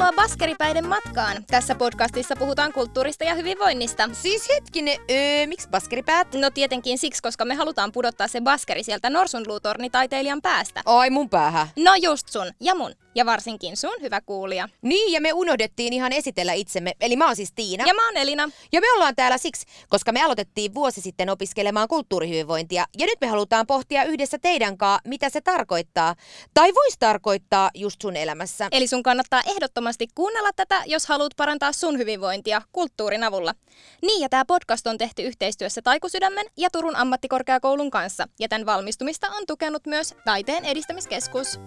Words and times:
Tervetuloa 0.00 0.28
Baskeripäiden 0.28 0.88
matkaan. 0.88 1.44
Tässä 1.46 1.74
podcastissa 1.74 2.36
puhutaan 2.36 2.72
kulttuurista 2.72 3.24
ja 3.24 3.34
hyvinvoinnista. 3.34 4.10
Siis 4.12 4.48
hetkinen, 4.48 4.98
öö, 5.10 5.46
miksi 5.46 5.68
baskeripäät? 5.68 6.34
No 6.34 6.50
tietenkin 6.50 6.98
siksi, 6.98 7.22
koska 7.22 7.44
me 7.44 7.54
halutaan 7.54 7.92
pudottaa 7.92 8.28
se 8.28 8.40
baskeri 8.40 8.82
sieltä 8.82 9.10
norsunluutornitaiteilijan 9.10 10.42
päästä. 10.42 10.82
Ai 10.84 11.10
mun 11.10 11.30
päähän. 11.30 11.68
No 11.76 11.94
just 12.02 12.28
sun 12.28 12.46
ja 12.60 12.74
mun. 12.74 12.92
Ja 13.14 13.26
varsinkin 13.26 13.76
sun, 13.76 13.94
hyvä 14.00 14.20
kuulija. 14.20 14.68
Niin, 14.82 15.12
ja 15.12 15.20
me 15.20 15.32
unohdettiin 15.32 15.92
ihan 15.92 16.12
esitellä 16.12 16.52
itsemme. 16.52 16.92
Eli 17.00 17.16
mä 17.16 17.26
oon 17.26 17.36
siis 17.36 17.52
Tiina. 17.54 17.84
Ja 17.86 17.94
mä 17.94 18.06
oon 18.06 18.16
Elina. 18.16 18.50
Ja 18.72 18.80
me 18.80 18.92
ollaan 18.92 19.16
täällä 19.16 19.38
siksi, 19.38 19.66
koska 19.88 20.12
me 20.12 20.22
aloitettiin 20.22 20.74
vuosi 20.74 21.00
sitten 21.00 21.30
opiskelemaan 21.30 21.88
kulttuurihyvinvointia. 21.88 22.84
Ja 22.98 23.06
nyt 23.06 23.20
me 23.20 23.26
halutaan 23.26 23.66
pohtia 23.66 24.04
yhdessä 24.04 24.38
teidän 24.38 24.78
kanssa, 24.78 25.08
mitä 25.08 25.30
se 25.30 25.40
tarkoittaa. 25.40 26.14
Tai 26.54 26.74
voisi 26.74 26.96
tarkoittaa 26.98 27.70
just 27.74 28.00
sun 28.02 28.16
elämässä. 28.16 28.68
Eli 28.72 28.86
sun 28.86 29.02
kannattaa 29.02 29.42
ehdottomasti 29.46 30.08
kuunnella 30.14 30.50
tätä, 30.56 30.82
jos 30.86 31.06
haluat 31.06 31.32
parantaa 31.36 31.72
sun 31.72 31.98
hyvinvointia 31.98 32.62
kulttuurin 32.72 33.24
avulla. 33.24 33.54
Niin, 34.02 34.20
ja 34.20 34.28
tämä 34.28 34.44
podcast 34.44 34.86
on 34.86 34.98
tehty 34.98 35.22
yhteistyössä 35.22 35.82
Taikusydämen 35.82 36.46
ja 36.56 36.70
Turun 36.70 36.96
ammattikorkeakoulun 36.96 37.90
kanssa. 37.90 38.28
Ja 38.40 38.48
tämän 38.48 38.66
valmistumista 38.66 39.26
on 39.30 39.46
tukenut 39.46 39.86
myös 39.86 40.14
Taiteen 40.24 40.64
edistämiskeskus. 40.64 41.58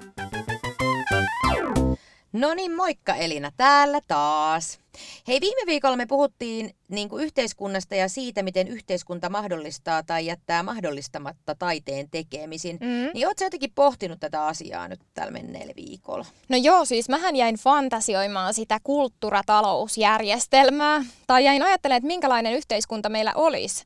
No 2.33 2.53
niin, 2.53 2.75
moikka 2.75 3.15
Elina, 3.15 3.51
täällä 3.57 3.99
taas. 4.07 4.79
Hei, 5.27 5.41
viime 5.41 5.61
viikolla 5.65 5.97
me 5.97 6.05
puhuttiin 6.05 6.75
niin 6.89 7.09
kuin 7.09 7.23
yhteiskunnasta 7.23 7.95
ja 7.95 8.09
siitä, 8.09 8.43
miten 8.43 8.67
yhteiskunta 8.67 9.29
mahdollistaa 9.29 10.03
tai 10.03 10.25
jättää 10.25 10.63
mahdollistamatta 10.63 11.55
taiteen 11.55 12.09
tekemisin. 12.09 12.77
Mm. 12.81 13.09
Niin 13.13 13.27
ootko 13.27 13.43
jotenkin 13.43 13.71
pohtinut 13.75 14.19
tätä 14.19 14.45
asiaa 14.45 14.87
nyt 14.87 14.99
tällä 15.13 15.31
menneellä 15.31 15.73
viikolla? 15.75 16.25
No 16.49 16.57
joo, 16.57 16.85
siis 16.85 17.09
mähän 17.09 17.35
jäin 17.35 17.55
fantasioimaan 17.55 18.53
sitä 18.53 18.79
kulttuuratalousjärjestelmää. 18.83 21.05
Tai 21.27 21.45
jäin 21.45 21.63
ajattelemaan, 21.63 21.97
että 21.97 22.07
minkälainen 22.07 22.53
yhteiskunta 22.53 23.09
meillä 23.09 23.33
olisi. 23.35 23.85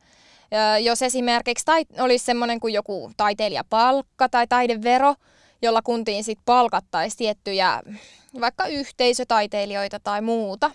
Jos 0.83 1.01
esimerkiksi 1.01 1.65
tai- 1.65 1.85
olisi 1.99 2.25
semmoinen 2.25 2.59
kuin 2.59 2.73
joku 2.73 3.11
taiteilijapalkka 3.17 4.29
tai 4.29 4.47
taidevero, 4.47 5.15
jolla 5.61 5.81
kuntiin 5.81 6.23
sitten 6.23 6.45
palkattaisiin 6.45 7.17
tiettyjä 7.17 7.81
vaikka 8.41 8.67
yhteisötaiteilijoita 8.67 9.99
tai 9.99 10.21
muuta. 10.21 10.71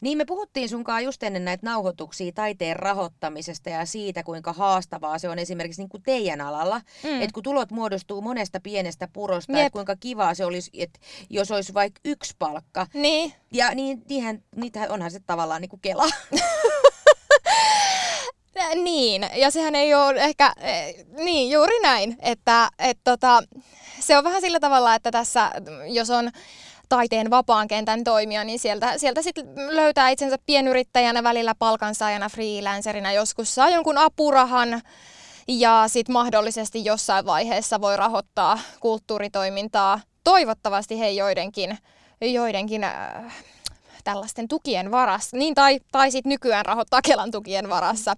Niin 0.00 0.18
me 0.18 0.24
puhuttiin 0.24 0.68
sunkaan 0.68 1.04
just 1.04 1.22
ennen 1.22 1.44
näitä 1.44 1.66
nauhoituksia 1.66 2.32
taiteen 2.32 2.76
rahoittamisesta 2.76 3.70
ja 3.70 3.86
siitä, 3.86 4.22
kuinka 4.22 4.52
haastavaa 4.52 5.18
se 5.18 5.28
on 5.28 5.38
esimerkiksi 5.38 5.82
niin 5.82 5.88
kuin 5.88 6.02
teidän 6.02 6.40
alalla. 6.40 6.80
Mm. 7.02 7.20
Että 7.20 7.34
kun 7.34 7.42
tulot 7.42 7.70
muodostuu 7.70 8.22
monesta 8.22 8.60
pienestä 8.60 9.08
purosta, 9.12 9.58
että 9.58 9.70
kuinka 9.70 9.96
kivaa 9.96 10.34
se 10.34 10.44
olisi, 10.44 10.70
että 10.74 11.00
jos 11.30 11.50
olisi 11.50 11.74
vaikka 11.74 12.00
yksi 12.04 12.34
palkka. 12.38 12.86
Niin. 12.94 13.32
Ja 13.52 13.74
niin, 13.74 14.02
niinhän, 14.08 14.42
niitähän 14.56 14.90
onhan 14.90 15.10
se 15.10 15.20
tavallaan 15.26 15.60
niin 15.60 15.70
kuin 15.70 15.80
kela. 15.80 16.06
Niin, 18.74 19.26
ja 19.34 19.50
sehän 19.50 19.74
ei 19.74 19.94
ole 19.94 20.20
ehkä, 20.20 20.52
eh, 20.60 20.94
niin 21.16 21.50
juuri 21.50 21.80
näin, 21.82 22.16
että 22.22 22.70
et 22.78 22.98
tota, 23.04 23.42
se 24.00 24.18
on 24.18 24.24
vähän 24.24 24.40
sillä 24.40 24.60
tavalla, 24.60 24.94
että 24.94 25.10
tässä, 25.10 25.52
jos 25.88 26.10
on 26.10 26.30
taiteen 26.88 27.30
vapaan 27.30 27.68
kentän 27.68 28.04
toimija, 28.04 28.44
niin 28.44 28.58
sieltä, 28.58 28.98
sieltä 28.98 29.22
sitten 29.22 29.46
löytää 29.56 30.08
itsensä 30.08 30.36
pienyrittäjänä, 30.46 31.22
välillä 31.22 31.54
palkansaajana, 31.58 32.28
freelancerina, 32.28 33.12
joskus 33.12 33.54
saa 33.54 33.70
jonkun 33.70 33.98
apurahan 33.98 34.82
ja 35.48 35.84
sitten 35.86 36.12
mahdollisesti 36.12 36.84
jossain 36.84 37.26
vaiheessa 37.26 37.80
voi 37.80 37.96
rahoittaa 37.96 38.58
kulttuuritoimintaa, 38.80 40.00
toivottavasti 40.24 40.98
he 40.98 41.10
joidenkin, 41.10 41.78
joidenkin 42.20 42.84
äh, 42.84 43.34
tällaisten 44.04 44.48
tukien 44.48 44.90
varassa, 44.90 45.36
niin 45.36 45.54
tai, 45.54 45.80
tai 45.92 46.10
sitten 46.10 46.30
nykyään 46.30 46.66
rahoittaa 46.66 47.00
Kelan 47.02 47.30
tukien 47.30 47.68
varassa. 47.68 48.16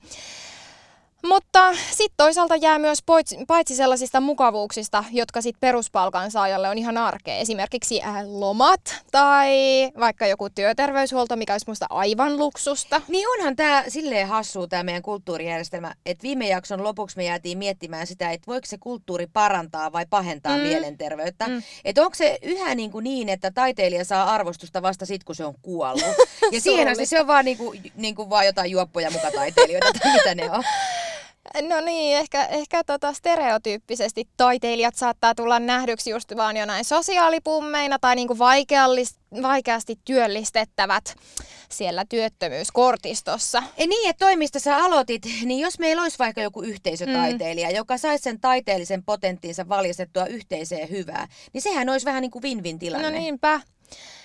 Mutta 1.27 1.75
sitten 1.75 2.17
toisaalta 2.17 2.57
jää 2.57 2.79
myös 2.79 3.03
paitsi 3.47 3.77
sellaisista 3.77 4.21
mukavuuksista, 4.21 5.05
jotka 5.13 5.41
sitten 5.41 5.61
peruspalkansaajalle 5.61 6.69
on 6.69 6.79
ihan 6.79 6.99
arkea. 6.99 7.35
Esimerkiksi 7.35 8.03
äh, 8.03 8.15
lomat 8.27 8.81
tai 9.11 9.51
vaikka 9.99 10.27
joku 10.27 10.51
työterveyshuolto, 10.51 11.37
mikä 11.37 11.55
olisi 11.55 11.65
musta 11.69 11.87
aivan 11.91 12.39
luksusta. 12.39 13.03
Niin 13.09 13.29
onhan 13.29 13.57
tämä 13.57 13.85
silleen 13.89 14.29
hassu 14.29 14.67
tämä 14.67 14.83
meidän 14.83 15.03
kulttuurijärjestelmä, 15.03 15.95
että 16.07 16.23
viime 16.23 16.49
jakson 16.49 16.83
lopuksi 16.83 17.17
me 17.17 17.25
jäätiin 17.25 17.59
miettimään 17.59 18.07
sitä, 18.07 18.31
että 18.31 18.47
voiko 18.47 18.67
se 18.67 18.79
kulttuuri 18.79 19.27
parantaa 19.27 19.93
vai 19.93 20.07
pahentaa 20.11 20.57
mm. 20.57 20.63
mielenterveyttä. 20.63 21.47
Mm. 21.49 21.63
Että 21.85 22.03
onko 22.03 22.15
se 22.15 22.39
yhä 22.43 22.75
niin, 22.75 22.91
kuin 22.91 23.05
niin, 23.05 23.29
että 23.29 23.51
taiteilija 23.51 24.05
saa 24.05 24.35
arvostusta 24.35 24.83
vasta 24.83 25.07
sitten, 25.07 25.27
kun 25.27 25.35
se 25.35 25.45
on 25.45 25.55
kuollut. 25.63 26.03
Ja 26.53 26.61
siihen 26.61 27.07
se 27.07 27.21
on 27.21 27.27
vaan, 27.27 27.45
niin 27.45 27.59
kuin, 27.59 27.93
niin 27.95 28.15
kuin 28.15 28.31
vaan 28.31 28.47
jotain 28.47 28.71
juoppoja 28.71 29.11
muka 29.11 29.31
taiteilijoita 29.31 29.93
tai 30.03 30.13
mitä 30.13 30.35
ne 30.35 30.51
on. 30.51 30.65
No 31.69 31.81
niin, 31.81 32.17
ehkä, 32.17 32.45
ehkä 32.45 32.85
tota 32.85 33.13
stereotyyppisesti 33.13 34.29
taiteilijat 34.37 34.95
saattaa 34.95 35.35
tulla 35.35 35.59
nähdyksi 35.59 36.11
just 36.11 36.37
vaan 36.37 36.57
jo 36.57 36.67
näin 36.67 36.85
sosiaalipummeina 36.85 37.99
tai 37.99 38.17
niinku 38.17 38.39
vaikeasti 39.43 39.99
työllistettävät 40.05 41.17
siellä 41.71 42.05
työttömyyskortistossa. 42.09 43.63
Ei 43.77 43.87
niin, 43.87 44.11
että 44.11 44.27
toimista 44.27 44.59
sä 44.59 44.77
aloitit, 44.77 45.23
niin 45.45 45.61
jos 45.61 45.79
meillä 45.79 46.03
olisi 46.03 46.19
vaikka 46.19 46.41
joku 46.41 46.63
yhteisötaiteilija, 46.63 47.69
mm. 47.69 47.77
joka 47.77 47.99
saisi 47.99 48.23
sen 48.23 48.41
taiteellisen 48.41 49.05
potenttinsa 49.05 49.69
valjastettua 49.69 50.27
yhteiseen 50.27 50.91
hyvää, 50.91 51.29
niin 51.53 51.63
sehän 51.63 51.89
olisi 51.89 52.07
vähän 52.07 52.23
niin 52.23 52.31
kuin 52.31 52.43
win-win 52.43 52.79
tilanne. 52.79 53.11
No 53.11 53.19
niinpä. 53.19 53.61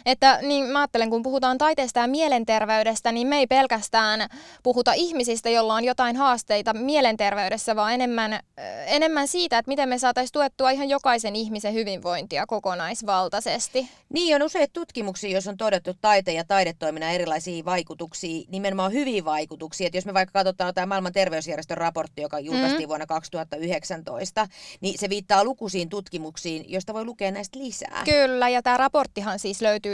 Että 0.06 0.40
niin 0.42 0.66
mä 0.66 0.80
ajattelen, 0.80 1.10
kun 1.10 1.24
puhutaan 1.24 1.58
taiteesta 1.58 2.00
ja 2.00 2.08
mielenterveydestä, 2.08 3.12
niin 3.12 3.28
me 3.28 3.38
ei 3.38 3.48
pelkästään 3.48 4.30
puhuta 4.64 4.94
ihmisistä, 4.94 5.50
joilla 5.50 5.74
on 5.74 5.84
jotain 5.84 6.16
haasteita 6.16 6.74
mielenterveydessä, 6.74 7.76
vaan 7.76 7.94
enemmän, 7.94 8.40
enemmän 8.86 9.28
siitä, 9.28 9.58
että 9.58 9.70
miten 9.70 9.90
me 9.90 9.98
saataisiin 9.98 10.34
tuettua 10.34 10.72
ihan 10.72 10.90
jokaisen 10.90 11.36
ihmisen 11.36 11.74
hyvinvointia 11.74 12.46
kokonaisvaltaisesti. 12.46 13.90
Niin, 14.10 14.36
on 14.36 14.44
useita 14.44 14.74
tutkimuksia, 14.74 15.30
jos 15.30 15.48
on 15.48 15.58
todettu 15.58 15.94
taiteen 16.02 16.38
ja 16.38 16.44
taidetoiminnan 16.44 17.12
erilaisia 17.12 17.66
vaikutuksia, 17.66 18.46
nimenomaan 18.48 18.92
hyviä 18.92 19.26
vaikutuksia. 19.26 19.88
Että 19.88 19.98
jos 19.98 20.06
me 20.06 20.14
vaikka 20.14 20.40
katsotaan 20.40 20.68
jotain 20.68 20.90
maailman 20.90 21.14
terveysjärjestön 21.14 21.78
raportti, 21.78 22.22
joka 22.22 22.40
julkaistiin 22.40 22.84
mm. 22.84 22.88
vuonna 22.88 23.06
2019, 23.06 24.48
niin 24.82 25.00
se 25.00 25.10
viittaa 25.10 25.44
lukuisiin 25.44 25.90
tutkimuksiin, 25.90 26.66
joista 26.68 26.94
voi 26.94 27.06
lukea 27.06 27.32
näistä 27.32 27.60
lisää. 27.60 28.02
Kyllä, 28.06 28.50
ja 28.50 28.62
tämä 28.62 28.78
raporttihan 28.78 29.40
siis 29.40 29.62
löytyy 29.62 29.93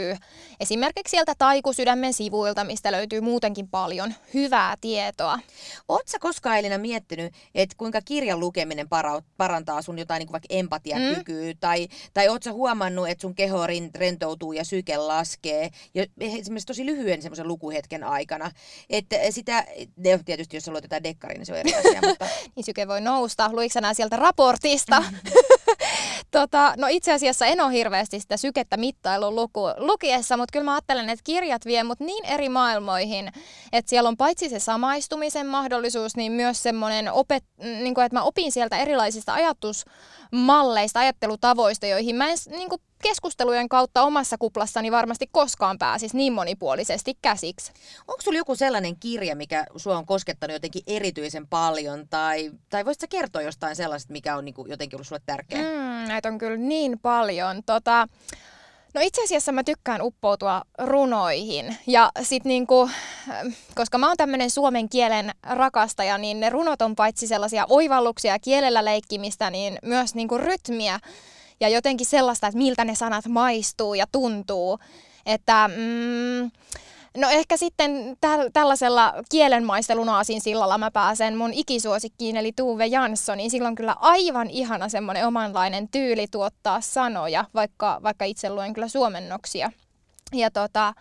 esimerkiksi 0.60 1.10
sieltä 1.10 1.32
Taikusydämen 1.38 2.12
sivuilta, 2.12 2.64
mistä 2.64 2.92
löytyy 2.92 3.20
muutenkin 3.20 3.68
paljon 3.68 4.14
hyvää 4.34 4.76
tietoa. 4.80 5.38
Oletko 5.88 6.18
koskaan 6.20 6.58
Elina 6.58 6.78
miettinyt, 6.78 7.34
että 7.54 7.74
kuinka 7.78 8.00
kirjan 8.04 8.40
lukeminen 8.40 8.88
parantaa 9.36 9.82
sun 9.82 9.98
jotain 9.98 10.20
niin 10.20 10.26
kuin 10.26 10.32
vaikka 10.32 10.46
empatiakykyä, 10.50 11.52
mm. 11.52 11.58
tai, 11.60 11.88
tai 12.14 12.28
oletko 12.28 12.52
huomannut, 12.52 13.08
että 13.08 13.22
sun 13.22 13.34
keho 13.34 13.66
rentoutuu 13.94 14.52
ja 14.52 14.64
syke 14.64 14.96
laskee, 14.96 15.70
ja 15.94 16.06
esimerkiksi 16.20 16.66
tosi 16.66 16.86
lyhyen 16.86 17.22
semmoisen 17.22 17.48
lukuhetken 17.48 18.04
aikana, 18.04 18.50
että 18.90 19.16
sitä, 19.30 19.66
tietysti 20.24 20.56
jos 20.56 20.64
sä 20.64 20.70
luet 20.70 20.84
jotain 20.84 21.04
dekkaria, 21.04 21.38
niin 21.38 21.46
se 21.46 21.52
on 21.52 21.58
eri 21.58 21.74
asia, 21.74 22.00
mutta... 22.08 22.26
niin 22.56 22.64
syke 22.64 22.88
voi 22.88 23.00
nousta, 23.00 23.50
luitko 23.52 23.80
sieltä 23.94 24.16
raportista? 24.16 25.04
tota, 26.30 26.74
no 26.76 26.86
itse 26.90 27.12
asiassa 27.12 27.46
en 27.46 27.60
ole 27.60 27.72
hirveästi 27.72 28.20
sitä 28.20 28.36
sykettä 28.36 28.76
mittailun 28.76 29.34
luku, 29.34 29.60
lukiessa, 29.76 30.36
mutta 30.36 30.52
kyllä 30.52 30.64
mä 30.64 30.74
ajattelen, 30.74 31.08
että 31.10 31.22
kirjat 31.24 31.64
vie 31.64 31.84
mut 31.84 32.00
niin 32.00 32.24
eri 32.24 32.48
maailmoihin, 32.48 33.32
että 33.72 33.90
siellä 33.90 34.08
on 34.08 34.16
paitsi 34.16 34.48
se 34.48 34.58
samaistumisen 34.58 35.46
mahdollisuus, 35.46 36.16
niin 36.16 36.32
myös 36.32 36.62
semmoinen, 36.62 37.12
opet, 37.12 37.44
niin 37.58 37.94
kuin, 37.94 38.04
että 38.04 38.18
mä 38.18 38.22
opin 38.22 38.52
sieltä 38.52 38.76
erilaisista 38.76 39.34
ajatusmalleista, 39.34 41.00
ajattelutavoista, 41.00 41.86
joihin 41.86 42.16
mä 42.16 42.28
en 42.28 42.36
niin 42.46 42.68
kuin, 42.68 42.80
keskustelujen 43.02 43.68
kautta 43.68 44.02
omassa 44.02 44.38
kuplassani 44.38 44.92
varmasti 44.92 45.26
koskaan 45.32 45.78
pääsisi 45.78 46.16
niin 46.16 46.32
monipuolisesti 46.32 47.18
käsiksi. 47.22 47.72
Onko 48.08 48.22
sulla 48.22 48.38
joku 48.38 48.56
sellainen 48.56 48.96
kirja, 48.96 49.36
mikä 49.36 49.66
sua 49.76 49.98
on 49.98 50.06
koskettanut 50.06 50.54
jotenkin 50.54 50.82
erityisen 50.86 51.46
paljon, 51.46 52.08
tai, 52.08 52.50
tai 52.70 52.84
voisitko 52.84 53.06
kertoa 53.10 53.42
jostain 53.42 53.76
sellaista, 53.76 54.12
mikä 54.12 54.36
on 54.36 54.44
niin 54.44 54.54
kuin, 54.54 54.70
jotenkin 54.70 54.96
ollut 54.96 55.06
sulle 55.06 55.22
tärkeä? 55.26 55.58
Mm, 55.58 56.08
näitä 56.08 56.28
on 56.28 56.38
kyllä 56.38 56.56
niin 56.56 56.98
paljon. 56.98 57.62
Tota, 57.66 58.08
No 58.94 59.00
itse 59.04 59.24
asiassa 59.24 59.52
mä 59.52 59.64
tykkään 59.64 60.02
uppoutua 60.02 60.62
runoihin 60.78 61.76
ja 61.86 62.10
sit 62.22 62.44
niinku, 62.44 62.90
koska 63.74 63.98
mä 63.98 64.08
oon 64.08 64.16
tämmönen 64.16 64.50
suomen 64.50 64.88
kielen 64.88 65.30
rakastaja, 65.42 66.18
niin 66.18 66.40
ne 66.40 66.50
runot 66.50 66.82
on 66.82 66.96
paitsi 66.96 67.26
sellaisia 67.26 67.66
oivalluksia 67.68 68.34
ja 68.34 68.38
kielellä 68.38 68.84
leikkimistä, 68.84 69.50
niin 69.50 69.78
myös 69.82 70.14
niinku 70.14 70.38
rytmiä 70.38 71.00
ja 71.60 71.68
jotenkin 71.68 72.06
sellaista, 72.06 72.46
että 72.46 72.58
miltä 72.58 72.84
ne 72.84 72.94
sanat 72.94 73.28
maistuu 73.28 73.94
ja 73.94 74.06
tuntuu. 74.12 74.78
Että 75.26 75.70
mm, 75.76 76.50
No 77.16 77.28
ehkä 77.30 77.56
sitten 77.56 78.16
täl- 78.26 78.50
tällaisella 78.52 79.14
kielenmaistelun 79.30 80.08
aasin 80.08 80.40
sillalla 80.40 80.78
mä 80.78 80.90
pääsen 80.90 81.36
mun 81.36 81.52
ikisuosikkiin 81.52 82.36
eli 82.36 82.52
Tuve 82.52 82.86
Janssoniin. 82.86 83.50
Silloin 83.50 83.74
kyllä 83.74 83.96
aivan 84.00 84.50
ihana 84.50 84.88
semmoinen 84.88 85.26
omanlainen 85.26 85.88
tyyli 85.88 86.26
tuottaa 86.30 86.80
sanoja, 86.80 87.44
vaikka, 87.54 88.00
vaikka 88.02 88.24
itse 88.24 88.50
luen 88.50 88.72
kyllä 88.72 88.88
suomennoksia. 88.88 89.72
ja 90.32 90.50
tota, 90.50 90.94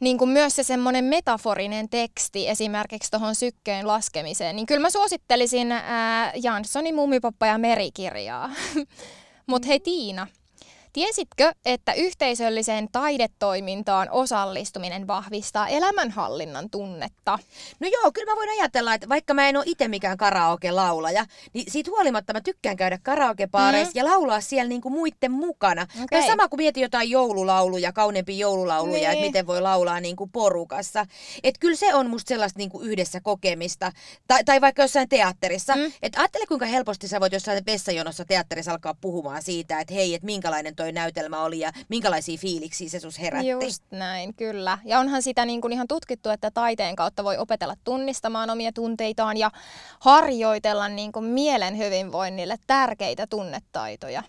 niin 0.00 0.18
kuin 0.18 0.30
myös 0.30 0.56
se 0.56 0.62
semmoinen 0.62 1.04
metaforinen 1.04 1.88
teksti 1.88 2.48
esimerkiksi 2.48 3.10
tuohon 3.10 3.34
sykkeen 3.34 3.86
laskemiseen, 3.86 4.56
niin 4.56 4.66
kyllä 4.66 4.80
mä 4.80 4.90
suosittelisin 4.90 5.72
ää, 5.72 6.32
Janssonin 6.42 6.94
Mumipoppa 6.94 7.46
ja 7.46 7.58
merikirjaa. 7.58 8.50
Mutta 9.48 9.68
hei 9.68 9.80
Tiina, 9.80 10.26
Tiesitkö, 10.98 11.52
että 11.64 11.92
yhteisölliseen 11.92 12.88
taidetoimintaan 12.92 14.08
osallistuminen 14.10 15.06
vahvistaa 15.06 15.68
elämänhallinnan 15.68 16.70
tunnetta? 16.70 17.38
No 17.80 17.88
joo, 17.92 18.12
kyllä 18.12 18.32
mä 18.32 18.36
voin 18.36 18.48
ajatella, 18.50 18.94
että 18.94 19.08
vaikka 19.08 19.34
mä 19.34 19.48
en 19.48 19.56
ole 19.56 19.64
itse 19.66 19.88
mikään 19.88 20.16
karaoke-laulaja, 20.16 21.26
niin 21.52 21.72
siitä 21.72 21.90
huolimatta 21.90 22.32
mä 22.32 22.40
tykkään 22.40 22.76
käydä 22.76 22.98
karaokepaareissa 23.02 23.92
mm. 23.94 23.98
ja 23.98 24.04
laulaa 24.04 24.40
siellä 24.40 24.68
niinku 24.68 24.90
muiden 24.90 25.32
mukana. 25.32 25.82
Okay. 25.82 26.06
Tai 26.10 26.26
sama 26.26 26.48
kuin 26.48 26.58
mietin 26.58 26.82
jotain 26.82 27.10
joululauluja, 27.10 27.92
kauneempia 27.92 28.36
joululauluja, 28.36 28.98
niin. 28.98 29.10
että 29.10 29.24
miten 29.26 29.46
voi 29.46 29.60
laulaa 29.60 30.00
niinku 30.00 30.26
porukassa. 30.26 31.06
Että 31.42 31.60
kyllä 31.60 31.76
se 31.76 31.94
on 31.94 32.10
musta 32.10 32.28
sellaista 32.28 32.58
niinku 32.58 32.80
yhdessä 32.80 33.20
kokemista. 33.20 33.92
Tai, 34.26 34.44
tai 34.44 34.60
vaikka 34.60 34.82
jossain 34.82 35.08
teatterissa. 35.08 35.76
Mm. 35.76 35.92
Että 36.02 36.20
ajattele 36.20 36.46
kuinka 36.46 36.66
helposti 36.66 37.08
sä 37.08 37.20
voit 37.20 37.32
jossain 37.32 37.66
vessajonossa 37.66 38.24
teatterissa 38.24 38.72
alkaa 38.72 38.94
puhumaan 39.00 39.42
siitä, 39.42 39.80
että 39.80 39.94
hei, 39.94 40.14
että 40.14 40.26
minkälainen 40.26 40.76
toi 40.76 40.87
näytelmä 40.92 41.42
oli 41.42 41.58
ja 41.58 41.72
minkälaisia 41.88 42.38
fiiliksiä 42.38 42.88
se 42.88 43.00
sus 43.00 43.20
herätti. 43.20 43.48
Just 43.48 43.84
näin, 43.90 44.34
kyllä. 44.34 44.78
Ja 44.84 44.98
onhan 44.98 45.22
sitä 45.22 45.44
niin 45.44 45.60
kuin 45.60 45.72
ihan 45.72 45.88
tutkittu, 45.88 46.30
että 46.30 46.50
taiteen 46.50 46.96
kautta 46.96 47.24
voi 47.24 47.38
opetella 47.38 47.74
tunnistamaan 47.84 48.50
omia 48.50 48.72
tunteitaan 48.72 49.36
ja 49.36 49.50
harjoitella 50.00 50.88
niin 50.88 51.12
kuin 51.12 51.24
mielen 51.24 51.78
hyvinvoinnille 51.78 52.56
tärkeitä 52.66 53.26
tunnetaitoja. 53.26 54.22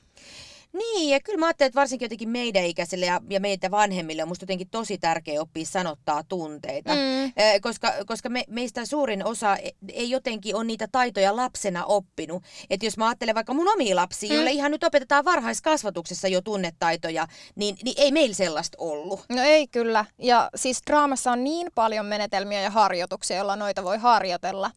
Niin, 0.73 1.09
ja 1.09 1.19
kyllä 1.19 1.37
mä 1.37 1.45
ajattelen, 1.45 1.67
että 1.67 1.79
varsinkin 1.79 2.05
jotenkin 2.05 2.29
meidän 2.29 2.65
ikäisille 2.65 3.05
ja, 3.05 3.21
ja 3.29 3.39
meitä 3.39 3.71
vanhemmille 3.71 4.21
on 4.23 4.27
musta 4.27 4.43
jotenkin 4.43 4.69
tosi 4.69 4.97
tärkeä 4.97 5.41
oppia 5.41 5.65
sanottaa 5.65 6.23
tunteita. 6.23 6.93
Mm. 6.93 7.25
Eh, 7.25 7.61
koska 7.61 7.93
koska 8.05 8.29
me, 8.29 8.43
meistä 8.47 8.85
suurin 8.85 9.25
osa 9.25 9.57
e, 9.57 9.69
ei 9.93 10.09
jotenkin 10.09 10.55
ole 10.55 10.63
niitä 10.63 10.87
taitoja 10.91 11.35
lapsena 11.35 11.85
oppinut. 11.85 12.43
Että 12.69 12.85
jos 12.85 12.97
mä 12.97 13.07
ajattelen 13.07 13.35
vaikka 13.35 13.53
mun 13.53 13.73
omia 13.73 13.95
lapsia, 13.95 14.29
mm. 14.29 14.35
joille 14.35 14.51
ihan 14.51 14.71
nyt 14.71 14.83
opetetaan 14.83 15.25
varhaiskasvatuksessa 15.25 16.27
jo 16.27 16.41
tunnetaitoja, 16.41 17.27
niin, 17.55 17.75
niin 17.83 17.95
ei 17.97 18.11
meillä 18.11 18.35
sellaista 18.35 18.77
ollut. 18.81 19.25
No 19.29 19.41
ei 19.41 19.67
kyllä. 19.67 20.05
Ja 20.17 20.49
siis 20.55 20.81
draamassa 20.87 21.31
on 21.31 21.43
niin 21.43 21.67
paljon 21.75 22.05
menetelmiä 22.05 22.61
ja 22.61 22.69
harjoituksia, 22.69 23.37
joilla 23.37 23.55
noita 23.55 23.83
voi 23.83 23.97
harjoitella. 23.97 24.71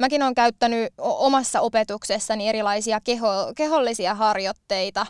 Mäkin 0.00 0.22
olen 0.22 0.34
käyttänyt 0.34 0.92
omassa 0.98 1.60
opetuksessani 1.60 2.48
erilaisia 2.48 3.00
keho, 3.04 3.28
kehollisia 3.56 4.14
harjoitteita, 4.14 5.06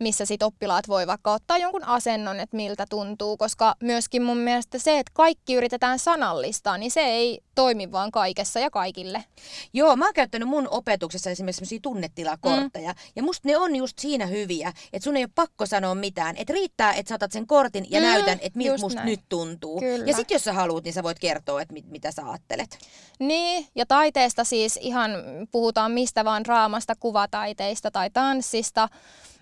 missä 0.00 0.24
sit 0.24 0.42
oppilaat 0.42 0.88
voi 0.88 1.06
vaikka 1.06 1.32
ottaa 1.32 1.58
jonkun 1.58 1.84
asennon, 1.84 2.40
että 2.40 2.56
miltä 2.56 2.84
tuntuu, 2.90 3.36
koska 3.36 3.74
myöskin 3.82 4.22
mun 4.22 4.36
mielestä 4.38 4.78
se, 4.78 4.98
että 4.98 5.12
kaikki 5.14 5.54
yritetään 5.54 5.98
sanallistaa, 5.98 6.78
niin 6.78 6.90
se 6.90 7.00
ei 7.00 7.40
toimi 7.58 7.92
vaan 7.92 8.10
kaikessa 8.10 8.60
ja 8.60 8.70
kaikille. 8.70 9.24
Joo, 9.72 9.96
mä 9.96 10.04
oon 10.04 10.14
käyttänyt 10.14 10.48
mun 10.48 10.68
opetuksessa 10.70 11.30
esimerkiksi 11.30 11.58
sellaisia 11.58 11.78
tunnetilakortteja, 11.82 12.92
mm. 12.92 12.98
ja 13.16 13.22
musta 13.22 13.48
ne 13.48 13.56
on 13.56 13.76
just 13.76 13.98
siinä 13.98 14.26
hyviä, 14.26 14.72
että 14.92 15.04
sun 15.04 15.16
ei 15.16 15.22
ole 15.22 15.30
pakko 15.34 15.66
sanoa 15.66 15.94
mitään, 15.94 16.36
että 16.36 16.52
riittää, 16.52 16.92
että 16.92 17.08
saatat 17.08 17.32
sen 17.32 17.46
kortin 17.46 17.86
ja 17.90 18.00
mm, 18.00 18.06
näytän, 18.06 18.38
että 18.40 18.58
miltä 18.58 18.78
musta 18.78 18.98
näin. 19.00 19.06
nyt 19.06 19.20
tuntuu. 19.28 19.80
Kyllä. 19.80 20.04
Ja 20.06 20.14
sitten 20.14 20.34
jos 20.34 20.44
sä 20.44 20.52
haluat, 20.52 20.84
niin 20.84 20.92
sä 20.92 21.02
voit 21.02 21.18
kertoa, 21.18 21.62
että 21.62 21.74
mit, 21.74 21.90
mitä 21.90 22.12
sä 22.12 22.28
ajattelet. 22.28 22.78
Niin, 23.18 23.66
ja 23.74 23.86
taiteesta 23.86 24.44
siis 24.44 24.78
ihan 24.82 25.10
puhutaan 25.52 25.92
mistä 25.92 26.24
vaan 26.24 26.46
raamasta, 26.46 26.94
kuvataiteista 27.00 27.90
tai 27.90 28.10
tanssista, 28.10 28.88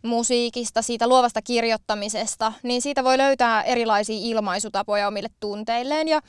musiikista, 0.02 0.82
siitä 0.82 1.08
luovasta 1.08 1.42
kirjoittamisesta, 1.42 2.52
niin 2.62 2.82
siitä 2.82 3.04
voi 3.04 3.18
löytää 3.18 3.62
erilaisia 3.62 4.18
ilmaisutapoja 4.20 5.08
omille 5.08 5.28
tunteilleen 5.40 6.08
ja 6.08 6.20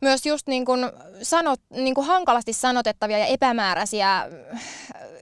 myös 0.00 0.26
just 0.26 0.46
niin 0.46 0.64
kuin 0.64 0.80
sanot, 1.22 1.60
niin 1.70 1.94
kuin 1.94 2.06
hankalasti 2.06 2.52
sanotettavia 2.52 3.18
ja 3.18 3.26
epämääräisiä 3.26 4.28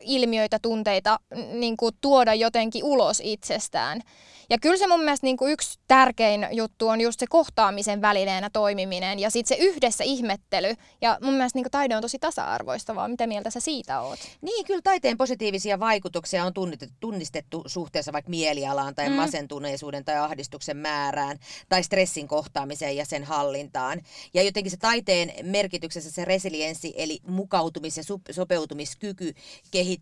ilmiöitä, 0.09 0.59
tunteita 0.59 1.19
niin 1.53 1.77
kuin 1.77 1.95
tuoda 2.01 2.35
jotenkin 2.35 2.85
ulos 2.85 3.21
itsestään. 3.25 4.03
Ja 4.51 4.59
kyllä 4.59 4.77
se 4.77 4.87
mun 4.87 5.05
mielestä 5.05 5.27
niin 5.27 5.37
kuin 5.37 5.53
yksi 5.53 5.79
tärkein 5.89 6.47
juttu 6.51 6.89
on 6.89 7.01
just 7.01 7.21
se 7.21 7.27
kohtaamisen 7.27 8.01
välineenä 8.01 8.51
toimiminen 8.51 9.19
ja 9.19 9.31
sitten 9.31 9.57
se 9.59 9.65
yhdessä 9.65 10.05
ihmettely. 10.05 10.75
Ja 11.01 11.19
mun 11.23 11.35
mielestä 11.35 11.57
niin 11.57 11.65
kuin 11.65 11.71
taide 11.71 11.97
on 11.97 12.03
tosi 12.03 12.19
tasa-arvoistavaa. 12.19 13.09
Mitä 13.09 13.27
mieltä 13.27 13.51
sä 13.51 13.61
siitä 13.61 14.01
oot? 14.01 14.19
Niin, 14.41 14.65
kyllä 14.65 14.81
taiteen 14.83 15.17
positiivisia 15.17 15.81
vaikutuksia 15.81 16.45
on 16.45 16.53
tunnistettu 17.01 17.63
suhteessa 17.67 18.13
vaikka 18.13 18.31
mielialaan 18.31 18.95
tai 18.95 19.09
mm. 19.09 19.15
masentuneisuuden 19.15 20.05
tai 20.05 20.17
ahdistuksen 20.17 20.77
määrään 20.77 21.39
tai 21.69 21.83
stressin 21.83 22.29
kohtaamiseen 22.29 22.97
ja 22.97 23.05
sen 23.05 23.25
hallintaan. 23.25 24.01
Ja 24.35 24.43
jotenkin 24.43 24.71
se 24.71 24.77
taiteen 24.77 25.33
merkityksessä 25.43 26.11
se 26.11 26.25
resilienssi 26.25 26.95
eli 26.97 27.19
mukautumis- 27.27 27.97
ja 27.97 28.03
sopeutumiskyky 28.31 29.35
kehittyy, 29.71 29.98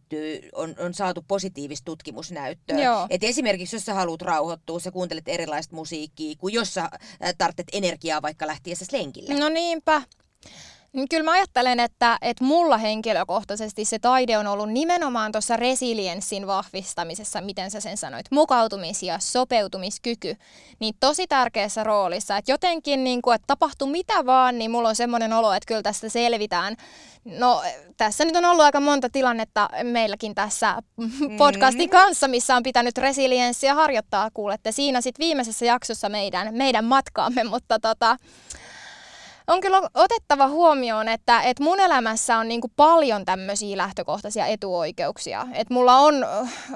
on, 0.55 0.75
on 0.79 0.95
saatu 0.95 1.25
positiivista 1.29 1.85
tutkimusnäyttöä. 1.85 2.77
Et 3.11 3.25
esimerkiksi 3.25 3.77
jos 3.77 3.85
sä 3.85 3.95
haluat 3.95 4.23
rauhoittua, 4.23 4.81
sä 4.81 4.91
kuuntelet 4.91 5.29
erilaista 5.29 5.77
musiikkia, 5.77 6.35
kuin 6.39 6.55
jos 6.55 6.75
sä 6.75 6.83
äh, 6.83 6.91
tarvitset 7.39 7.69
energiaa 7.73 8.23
vaikka 8.23 8.47
lähtiessä 8.47 8.85
lenkille. 8.93 9.35
No 9.41 9.49
niinpä. 9.49 10.03
Niin 10.97 11.09
kyllä 11.09 11.23
mä 11.23 11.33
ajattelen, 11.33 11.81
että, 11.81 12.19
että 12.23 12.45
mulla 12.45 12.79
henkilökohtaisesti 12.79 13.85
se 13.85 13.99
taide 13.99 14.39
on 14.39 14.47
ollut 14.47 14.71
nimenomaan 14.71 15.33
tuossa 15.33 15.57
resilienssin 15.57 16.47
vahvistamisessa, 16.47 17.41
miten 17.41 17.71
sä 17.71 17.81
sen 17.81 17.97
sanoit, 17.97 18.27
mukautumis- 18.31 19.03
ja 19.03 19.19
sopeutumiskyky, 19.19 20.37
niin 20.81 20.95
tosi 21.01 21.27
tärkeässä 21.27 21.85
roolissa. 21.85 22.37
Että 22.37 22.53
jotenkin, 22.53 23.05
niin 23.05 23.23
kuin, 23.23 23.35
että 23.35 23.45
tapahtuu 23.47 23.89
mitä 23.89 24.27
vaan, 24.27 24.59
niin 24.59 24.71
mulla 24.71 24.89
on 24.89 24.97
semmoinen 24.97 25.33
olo, 25.33 25.53
että 25.53 25.67
kyllä 25.67 25.83
tästä 25.83 26.09
selvitään. 26.09 26.77
No 27.25 27.63
tässä 27.97 28.25
nyt 28.25 28.37
on 28.37 28.45
ollut 28.45 28.65
aika 28.65 28.81
monta 28.81 29.09
tilannetta 29.11 29.69
meilläkin 29.83 30.35
tässä 30.35 30.83
podcastin 31.39 31.91
kanssa, 31.91 32.29
missä 32.29 32.57
on 32.57 32.63
pitänyt 32.63 32.99
resilienssiä 32.99 33.75
harjoittaa, 33.75 34.31
kuulette 34.35 34.73
siinä 34.73 35.01
sitten 35.01 35.25
viimeisessä 35.25 35.65
jaksossa 35.65 36.09
meidän, 36.09 36.55
meidän 36.55 36.85
matkaamme, 36.85 37.45
mutta 37.45 37.79
tota, 37.79 38.17
on 39.47 39.61
kyllä 39.61 39.83
otettava 39.95 40.49
huomioon, 40.49 41.09
että, 41.09 41.43
että 41.43 41.63
mun 41.63 41.81
elämässä 41.81 42.39
on 42.39 42.49
niin 42.49 42.61
kuin 42.61 42.73
paljon 42.77 43.25
tämmöisiä 43.25 43.77
lähtökohtaisia 43.77 44.47
etuoikeuksia. 44.47 45.47
Että 45.53 45.75
mulla 45.75 45.97
on, 45.97 46.15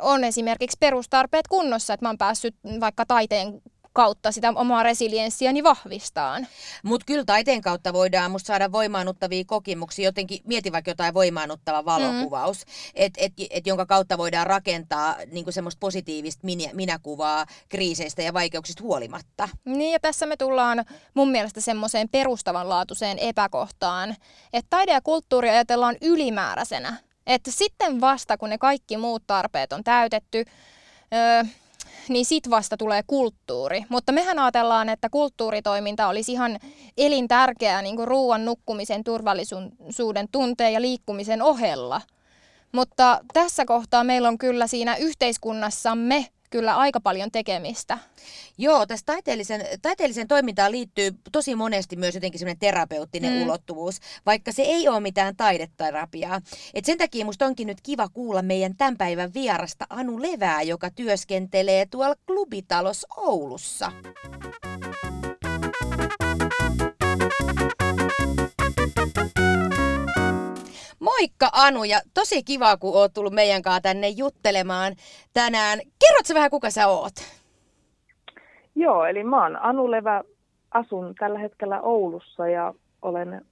on 0.00 0.25
esimerkiksi 0.25 0.76
perustarpeet 0.80 1.49
kunnossa, 1.49 1.95
että 1.95 2.04
mä 2.04 2.09
oon 2.09 2.18
päässyt 2.18 2.54
vaikka 2.80 3.06
taiteen 3.06 3.62
kautta 3.92 4.32
sitä 4.32 4.52
omaa 4.54 4.82
resilienssiäni 4.82 5.62
vahvistaan. 5.62 6.47
Mutta 6.82 7.04
kyllä 7.04 7.25
taiteen 7.25 7.61
kautta 7.61 7.92
voidaan 7.92 8.30
musta 8.30 8.47
saada 8.47 8.73
voimaannuttavia 8.73 9.44
kokemuksia. 9.47 10.04
Jotenkin 10.04 10.40
mieti 10.44 10.73
vaikka 10.73 10.90
jotain 10.90 11.14
voimaannuttava 11.14 11.85
valokuvaus, 11.85 12.66
mm. 12.66 12.73
et, 12.94 13.12
et, 13.16 13.32
et, 13.50 13.66
jonka 13.66 13.87
kautta 13.87 14.18
voidaan 14.18 14.47
rakentaa 14.47 15.16
niinku 15.32 15.52
semmoista 15.52 15.80
positiivista 15.80 16.40
minä, 16.44 16.70
minäkuvaa 16.73 17.47
kriiseistä 17.68 18.23
ja 18.23 18.35
vaikeuksista 18.35 18.82
huolimatta. 18.82 19.49
Niin 19.64 19.92
ja 19.92 20.00
tässä 20.00 20.26
me 20.26 20.37
tullaan 20.37 20.85
mun 21.14 21.30
mielestä 21.30 21.61
semmoiseen 21.61 22.09
perustavanlaatuiseen 22.09 23.18
epäkohtaan, 23.18 24.16
että 24.52 24.70
taide 24.70 24.92
ja 24.92 25.00
kulttuuri 25.00 25.50
ajatellaan 25.50 25.97
ylimääräisenä. 26.02 26.97
Että 27.26 27.50
sitten 27.50 28.00
vasta 28.00 28.37
kun 28.37 28.49
ne 28.49 28.59
kaikki 28.59 28.97
muut 28.97 29.23
tarpeet 29.26 29.73
on 29.73 29.85
täytetty, 29.85 30.44
öö, 31.14 31.44
niin 32.09 32.25
sit 32.25 32.50
vasta 32.50 32.76
tulee 32.76 33.02
kulttuuri. 33.06 33.85
Mutta 33.88 34.12
mehän 34.12 34.38
ajatellaan, 34.38 34.88
että 34.88 35.09
kulttuuritoiminta 35.11 36.09
olisi 36.09 36.32
ihan 36.32 36.59
elintärkeää 36.97 37.82
niin 37.82 38.09
ruoan, 38.09 38.44
nukkumisen, 38.44 39.04
turvallisuuden 39.04 40.28
tunteen 40.32 40.73
ja 40.73 40.80
liikkumisen 40.80 41.42
ohella. 41.42 42.00
Mutta 42.73 43.20
tässä 43.32 43.64
kohtaa 43.64 44.04
meillä 44.04 44.28
on 44.28 44.38
kyllä 44.38 44.66
siinä 44.66 44.97
yhteiskunnassamme 44.97 46.26
kyllä 46.50 46.76
aika 46.76 47.00
paljon 47.00 47.30
tekemistä. 47.30 47.99
Joo, 48.59 48.87
tässä 48.87 49.07
taiteellisen, 49.07 49.66
taiteellisen 49.83 50.28
toimintaan 50.28 50.73
liittyy 50.73 51.11
tosi 51.33 51.54
monesti 51.54 51.97
myös 51.97 52.14
jotenkin 52.14 52.38
semmoinen 52.38 52.59
terapeuttinen 52.59 53.33
mm. 53.33 53.42
ulottuvuus, 53.42 53.99
vaikka 54.26 54.52
se 54.52 54.62
ei 54.62 54.88
ole 54.88 55.00
mitään 55.00 55.37
taideterapiaa. 55.37 56.40
Et 56.75 56.85
sen 56.85 56.99
takia 56.99 57.25
musta 57.25 57.47
onkin 57.47 57.66
nyt 57.66 57.80
kiva 57.83 58.09
kuulla 58.09 58.42
meidän 58.42 58.76
tämän 58.76 58.97
päivän 58.97 59.35
vierasta 59.35 59.87
Anu 59.90 60.23
Levää, 60.23 60.62
joka 60.62 60.90
työskentelee 60.90 61.87
tuolla 61.87 62.14
Klubitalos 62.26 63.07
Oulussa. 63.16 63.92
Moikka 71.21 71.50
Anu 71.53 71.85
ja 71.85 72.00
tosi 72.15 72.43
kiva, 72.43 72.77
kun 72.77 72.95
oot 72.95 73.12
tullut 73.15 73.33
meidän 73.33 73.62
kanssa 73.62 73.81
tänne 73.81 74.09
juttelemaan 74.09 74.93
tänään. 75.33 75.79
Kerrotko 75.79 76.35
vähän, 76.35 76.50
kuka 76.50 76.71
sä 76.71 76.87
oot? 76.87 77.12
Joo, 78.75 79.05
eli 79.05 79.25
mä 79.25 79.43
oon 79.43 79.57
Anu 79.57 79.91
Levä, 79.91 80.23
asun 80.71 81.15
tällä 81.19 81.39
hetkellä 81.39 81.81
Oulussa 81.81 82.49
ja 82.49 82.75
olen 83.03 83.47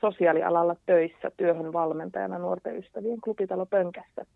sosiaalialalla 0.00 0.76
töissä 0.86 1.30
työhön 1.36 1.72
valmentajana 1.72 2.38
nuorten 2.38 2.78
ystävien 2.78 3.20
klubitalo 3.20 3.66
Pönkässä. 3.66 4.26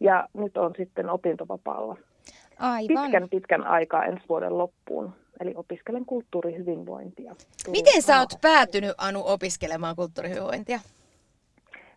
Ja 0.00 0.28
nyt 0.32 0.56
on 0.56 0.72
sitten 0.76 1.10
opintovapaalla. 1.10 1.96
Aivan. 2.58 3.04
pitkän 3.04 3.28
pitkän 3.28 3.66
aikaa 3.66 4.04
ensi 4.04 4.24
vuoden 4.28 4.58
loppuun. 4.58 5.12
Eli 5.40 5.52
opiskelen 5.56 6.06
kulttuurihyvinvointia. 6.06 7.36
Miten 7.68 8.02
sä 8.02 8.18
oot 8.18 8.34
päätynyt, 8.40 8.94
Anu, 8.98 9.22
opiskelemaan 9.26 9.96
kulttuurihyvinvointia? 9.96 10.80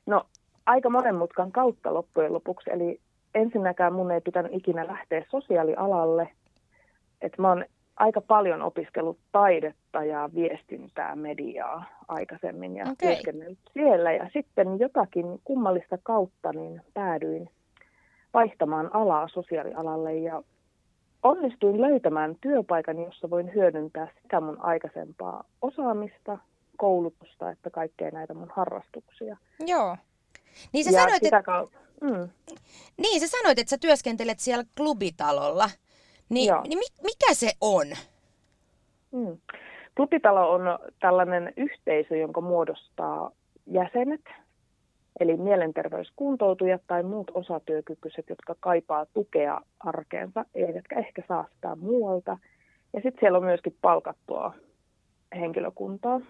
No, 0.06 0.26
aika 0.66 0.90
monen 0.90 1.16
mutkan 1.16 1.52
kautta 1.52 1.94
loppujen 1.94 2.34
lopuksi. 2.34 2.70
Eli 2.70 3.00
ensinnäkään 3.36 3.94
mun 3.94 4.12
ei 4.12 4.22
pitänyt 4.22 4.54
ikinä 4.54 4.88
lähteä 4.88 5.26
sosiaalialalle. 5.30 6.30
Et 7.22 7.38
mä 7.38 7.50
oon 7.50 7.66
aika 7.98 8.22
paljon 8.22 8.62
opiskellut 8.62 9.18
taidetta 9.32 10.04
ja 10.04 10.30
viestintää, 10.36 11.16
mediaa 11.16 11.84
aikaisemmin 12.08 12.76
ja 12.76 12.84
Okei. 12.84 12.96
työskennellyt 13.10 13.60
siellä. 13.74 14.12
Ja 14.12 14.30
sitten 14.34 14.80
jotakin 14.80 15.26
kummallista 15.44 15.98
kautta 16.04 16.52
niin 16.54 16.82
päädyin 16.94 17.50
vaihtamaan 18.34 18.96
alaa 18.96 19.28
sosiaalialalle 19.28 20.16
ja 20.16 20.44
onnistuin 21.24 21.82
löytämään 21.82 22.36
työpaikan, 22.42 23.00
jossa 23.00 23.30
voin 23.30 23.54
hyödyntää 23.54 24.08
sitä 24.22 24.42
mun 24.42 24.62
aikaisempaa 24.62 25.44
osaamista, 25.62 26.38
koulutusta, 26.78 27.50
että 27.52 27.70
kaikkea 27.70 28.12
näitä 28.12 28.34
mun 28.34 28.52
harrastuksia. 28.56 29.38
Joo. 29.60 29.98
Niin 30.74 30.86
sä, 30.86 30.92
ja 30.92 31.00
sanoit, 31.00 31.24
sitä 31.24 31.38
että, 31.38 31.52
kau- 31.52 31.78
mm. 32.02 32.30
niin 32.98 33.20
sä 33.22 33.28
sanoit, 33.28 33.60
että 33.60 33.70
sä 33.70 33.78
työskentelet 33.78 34.40
siellä 34.40 34.64
klubitalolla. 34.78 35.70
Niin, 36.30 36.48
Joo. 36.48 36.62
niin 36.68 36.80
mi- 36.80 37.04
mikä 37.04 37.34
se 37.34 37.52
on? 37.62 37.88
Mm. 39.12 39.38
Klubitalo 39.96 40.52
on 40.52 40.62
tällainen 41.00 41.54
yhteisö, 41.58 42.18
jonka 42.18 42.42
muodostaa 42.42 43.32
jäsenet, 43.68 44.22
eli 45.20 45.38
mielenterveyskuntoutujat 45.38 46.82
tai 46.88 47.04
muut 47.04 47.32
osatyökykyiset, 47.34 48.30
jotka 48.30 48.56
kaipaa 48.60 49.06
tukea 49.06 49.62
arkeensa, 49.80 50.46
eivätkä 50.56 51.00
ehkä 51.00 51.24
saa 51.28 51.46
sitä 51.54 51.76
muualta. 51.76 52.38
Ja 52.94 53.02
sitten 53.02 53.20
siellä 53.20 53.38
on 53.38 53.44
myöskin 53.44 53.78
palkattua 53.82 54.54
henkilökuntaa. 55.36 56.22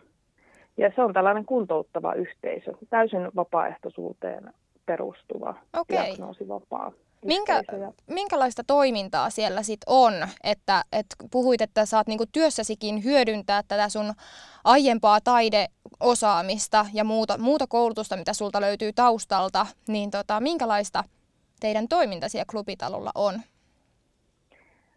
Ja 0.77 0.91
se 0.95 1.03
on 1.03 1.13
tällainen 1.13 1.45
kuntouttava 1.45 2.13
yhteisö, 2.13 2.71
täysin 2.89 3.31
vapaaehtoisuuteen 3.35 4.53
perustuva, 4.85 5.55
Okei. 5.73 5.97
diagnoosivapaa 5.97 6.91
Minkä, 7.25 7.61
minkälaista 8.07 8.63
toimintaa 8.67 9.29
siellä 9.29 9.63
sit 9.63 9.79
on? 9.87 10.13
Että 10.43 10.83
et 10.91 11.05
puhuit, 11.31 11.61
että 11.61 11.85
saat 11.85 12.07
niinku 12.07 12.25
työssäsikin 12.31 13.03
hyödyntää 13.03 13.61
tätä 13.67 13.89
sun 13.89 14.13
aiempaa 14.63 15.21
taideosaamista 15.21 16.85
ja 16.93 17.03
muuta, 17.03 17.37
muuta 17.37 17.67
koulutusta, 17.67 18.17
mitä 18.17 18.33
sulta 18.33 18.61
löytyy 18.61 18.93
taustalta. 18.93 19.65
Niin 19.87 20.11
tota, 20.11 20.39
minkälaista 20.39 21.03
teidän 21.59 21.87
toiminta 21.87 22.29
siellä 22.29 22.45
klubitalolla 22.51 23.11
on? 23.15 23.41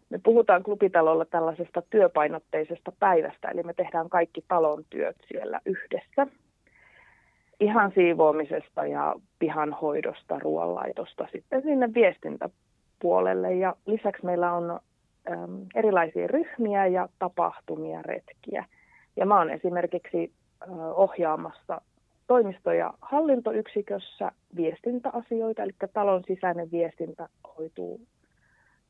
Me 0.09 0.19
puhutaan 0.23 0.63
klubitalolla 0.63 1.25
tällaisesta 1.25 1.81
työpainotteisesta 1.89 2.91
päivästä, 2.99 3.49
eli 3.49 3.63
me 3.63 3.73
tehdään 3.73 4.09
kaikki 4.09 4.45
talon 4.47 4.83
työt 4.89 5.15
siellä 5.27 5.59
yhdessä. 5.65 6.27
Ihan 7.59 7.91
siivoamisesta 7.95 8.85
ja 8.85 9.15
pihanhoidosta, 9.39 10.39
ruoanlaitosta 10.39 11.27
sitten 11.31 11.61
sinne 11.61 11.93
viestintäpuolelle. 11.93 13.53
Ja 13.55 13.75
lisäksi 13.85 14.25
meillä 14.25 14.53
on 14.53 14.79
äm, 15.31 15.65
erilaisia 15.75 16.27
ryhmiä 16.27 16.87
ja 16.87 17.09
tapahtumia, 17.19 18.01
retkiä. 18.01 18.65
Ja 19.15 19.25
mä 19.25 19.37
oon 19.37 19.49
esimerkiksi 19.49 20.31
äh, 20.63 20.69
ohjaamassa 20.95 21.81
toimisto- 22.27 22.73
ja 22.73 22.93
hallintoyksikössä 23.01 24.31
viestintäasioita, 24.55 25.63
eli 25.63 25.71
talon 25.93 26.23
sisäinen 26.27 26.71
viestintä 26.71 27.29
hoituu 27.57 28.01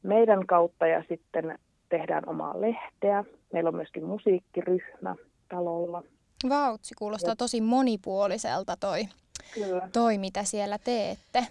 meidän 0.03 0.47
kautta 0.47 0.87
ja 0.87 1.03
sitten 1.09 1.59
tehdään 1.89 2.29
omaa 2.29 2.61
lehteä. 2.61 3.23
Meillä 3.53 3.67
on 3.67 3.75
myöskin 3.75 4.05
musiikkiryhmä 4.05 5.15
talolla. 5.49 6.03
Vautsi, 6.49 6.95
kuulostaa 6.97 7.35
tosi 7.35 7.61
monipuoliselta 7.61 8.77
toi, 8.77 9.01
Kyllä. 9.53 9.89
toi 9.93 10.17
mitä 10.17 10.43
siellä 10.43 10.77
teette. 10.77 11.47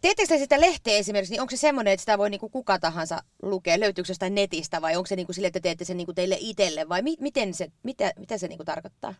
Teettekö 0.00 0.28
te 0.28 0.38
sitä 0.38 0.60
lehteä 0.60 0.94
esimerkiksi, 0.98 1.34
niin 1.34 1.40
onko 1.40 1.50
se 1.50 1.56
semmoinen, 1.56 1.92
että 1.92 2.00
sitä 2.00 2.18
voi 2.18 2.30
niinku 2.30 2.48
kuka 2.48 2.78
tahansa 2.78 3.18
lukea? 3.42 3.80
Löytyykö 3.80 4.06
se 4.06 4.10
jostain 4.10 4.34
netistä 4.34 4.82
vai 4.82 4.96
onko 4.96 5.06
se 5.06 5.16
niinku 5.16 5.32
sille, 5.32 5.46
että 5.46 5.60
teette 5.60 5.84
sen 5.84 5.96
niinku 5.96 6.12
teille 6.12 6.36
itselle 6.40 6.88
vai 6.88 7.02
mi- 7.02 7.16
miten 7.20 7.54
se, 7.54 7.68
mitä, 7.82 8.12
mitä 8.18 8.38
se 8.38 8.48
niinku 8.48 8.64
tarkoittaa? 8.64 9.14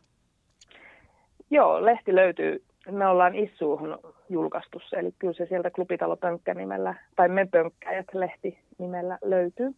Joo, 1.50 1.84
lehti 1.84 2.14
löytyy. 2.14 2.64
Me 2.90 3.06
ollaan 3.06 3.34
Issuuhun 3.34 3.98
julkaistu 4.28 4.80
se, 4.88 4.96
eli 4.96 5.14
kyllä 5.18 5.34
se 5.34 5.46
sieltä 5.46 5.70
Klubitalo 5.70 6.16
Pönkkä 6.16 6.54
nimellä, 6.54 6.94
tai 7.16 7.28
Me 7.28 7.48
Pönkkäjät 7.50 8.06
lehti 8.14 8.58
nimellä 8.78 9.18
löytyy. 9.22 9.74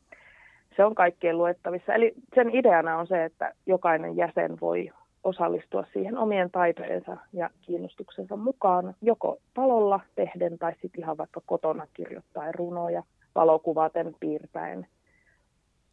Se 0.76 0.84
on 0.84 0.94
kaikkien 0.94 1.38
luettavissa. 1.38 1.94
Eli 1.94 2.14
sen 2.34 2.50
ideana 2.50 2.98
on 2.98 3.06
se, 3.06 3.24
että 3.24 3.52
jokainen 3.66 4.16
jäsen 4.16 4.60
voi 4.60 4.90
osallistua 5.24 5.84
siihen 5.92 6.18
omien 6.18 6.50
taitojensa 6.50 7.16
ja 7.32 7.50
kiinnostuksensa 7.60 8.36
mukaan, 8.36 8.94
joko 9.02 9.38
talolla 9.54 10.00
tehden 10.14 10.58
tai 10.58 10.72
sitten 10.72 11.00
ihan 11.00 11.18
vaikka 11.18 11.40
kotona 11.46 11.86
kirjoittaen 11.94 12.54
runoja, 12.54 13.02
valokuvaten, 13.34 14.14
piirtäen. 14.20 14.86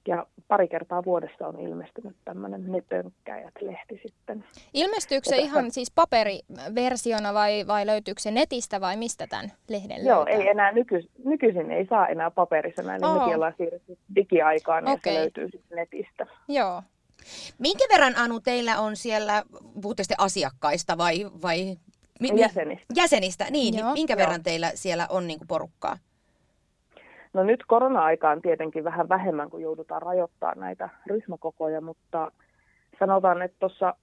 Ja 0.07 0.25
pari 0.47 0.67
kertaa 0.67 1.03
vuodessa 1.05 1.47
on 1.47 1.59
ilmestynyt 1.59 2.15
tämmöinen 2.25 2.61
Me 2.61 2.81
Pönkkäjät-lehti 2.81 3.99
sitten. 4.03 4.43
Ilmestyykö 4.73 5.29
se 5.29 5.35
ihan 5.37 5.71
siis 5.71 5.91
paperiversiona 5.91 7.33
vai, 7.33 7.67
vai 7.67 7.85
löytyykö 7.85 8.21
se 8.21 8.31
netistä 8.31 8.81
vai 8.81 8.97
mistä 8.97 9.27
tämän 9.27 9.51
lehden 9.67 10.05
Joo, 10.05 10.17
löytää? 10.17 10.33
ei 10.33 10.47
enää 10.47 10.71
nyky, 10.71 11.03
nykyisin 11.25 11.71
ei 11.71 11.85
saa 11.85 12.07
enää 12.07 12.31
paperisena, 12.31 12.95
eli 12.95 13.05
Oho. 13.05 13.19
mekin 13.19 13.35
ollaan 13.35 13.53
siirrytty 13.57 13.97
digiaikaan 14.15 14.85
ja 14.85 14.91
Okei. 14.91 15.13
se 15.13 15.19
löytyy 15.19 15.49
sitten 15.51 15.75
netistä. 15.75 16.27
Joo. 16.47 16.83
Minkä 17.59 17.83
verran 17.91 18.15
Anu 18.17 18.39
teillä 18.39 18.79
on 18.79 18.95
siellä, 18.95 19.43
puhutte 19.81 20.03
asiakkaista 20.17 20.97
vai, 20.97 21.29
vai 21.41 21.77
mi- 22.19 22.41
Jäsenistä. 22.41 22.85
jäsenistä? 22.95 23.45
Niin, 23.49 23.77
Joo. 23.77 23.85
niin 23.87 23.93
minkä 23.93 24.13
Joo. 24.13 24.17
verran 24.19 24.43
teillä 24.43 24.71
siellä 24.75 25.07
on 25.09 25.27
niinku 25.27 25.45
porukkaa? 25.47 25.97
No 27.33 27.43
nyt 27.43 27.63
korona-aikaan 27.67 28.41
tietenkin 28.41 28.83
vähän 28.83 29.09
vähemmän, 29.09 29.49
kun 29.49 29.61
joudutaan 29.61 30.01
rajoittamaan 30.01 30.59
näitä 30.59 30.89
ryhmäkokoja, 31.07 31.81
mutta 31.81 32.31
sanotaan, 32.99 33.41
että 33.41 33.57
tuossa 33.59 33.93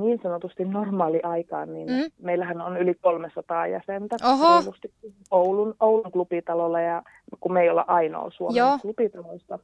niin 0.00 0.20
sanotusti 0.22 0.64
normaali-aikaan, 0.64 1.72
niin 1.72 1.88
Mm. 1.88 2.10
meillähän 2.22 2.60
on 2.60 2.76
yli 2.76 2.94
300 2.94 3.66
jäsentä 3.66 4.16
Oho. 4.24 4.62
Oulun, 5.30 5.74
Oulun 5.80 6.12
klubitalolla 6.12 6.80
ja 6.80 7.02
kun 7.40 7.52
me 7.52 7.62
ei 7.62 7.70
olla 7.70 7.84
ainoa 7.88 8.30
Suomen 8.30 8.56
Joo. 8.56 8.78
klubitaloista, 8.82 9.58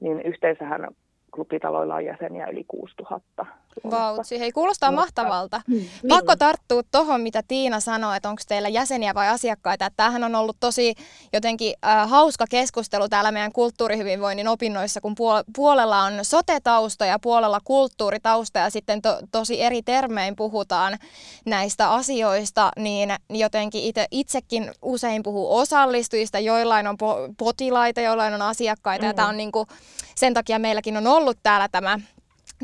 niin 0.00 0.22
yhteensähän 0.22 0.88
klubitaloilla 1.34 1.94
on 1.94 2.04
jäseniä 2.04 2.46
yli 2.46 2.64
6000. 2.68 3.46
Suomessa. 3.82 4.00
Vautsi. 4.04 4.40
Hei, 4.40 4.52
kuulostaa 4.52 4.90
Mutta- 4.90 5.00
mahtavalta. 5.02 5.60
Niin. 5.66 5.90
Pakko 6.08 6.36
tarttua 6.36 6.82
tuohon, 6.90 7.20
mitä 7.20 7.42
Tiina 7.48 7.80
sanoi, 7.80 8.16
että 8.16 8.28
onko 8.28 8.42
teillä 8.48 8.68
jäseniä 8.68 9.14
vai 9.14 9.28
asiakkaita. 9.28 9.86
Että 9.86 9.96
Tämähän 9.96 10.24
on 10.24 10.34
ollut 10.34 10.56
tosi 10.60 10.94
jotenkin 11.32 11.74
äh, 11.86 12.08
hauska 12.10 12.44
keskustelu 12.50 13.08
täällä 13.08 13.32
meidän 13.32 13.52
kulttuurihyvinvoinnin 13.52 14.48
opinnoissa, 14.48 15.00
kun 15.00 15.12
puol- 15.12 15.44
puolella 15.56 16.02
on 16.02 16.12
sote-tausta 16.22 17.06
ja 17.06 17.18
puolella 17.18 17.60
kulttuuritausta 17.64 18.58
ja 18.58 18.70
sitten 18.70 19.02
to- 19.02 19.18
tosi 19.32 19.62
eri 19.62 19.82
termein 19.82 20.36
puhutaan 20.36 20.98
näistä 21.46 21.90
asioista, 21.92 22.70
niin 22.78 23.10
jotenkin 23.30 23.84
ite, 23.84 24.06
itsekin 24.10 24.70
usein 24.82 25.22
puhuu 25.22 25.56
osallistujista, 25.56 26.38
joillain 26.38 26.86
on 26.86 26.94
po- 27.02 27.34
potilaita, 27.38 28.00
joillain 28.00 28.34
on 28.34 28.42
asiakkaita 28.42 29.04
ja 29.06 29.12
Mm. 29.12 29.16
tämä 29.16 29.28
on 29.28 29.36
niinku, 29.36 29.66
sen 30.14 30.34
takia 30.34 30.58
meilläkin 30.58 30.96
on 30.96 31.06
ollut 31.06 31.27
täällä 31.42 31.68
tämä 31.68 31.98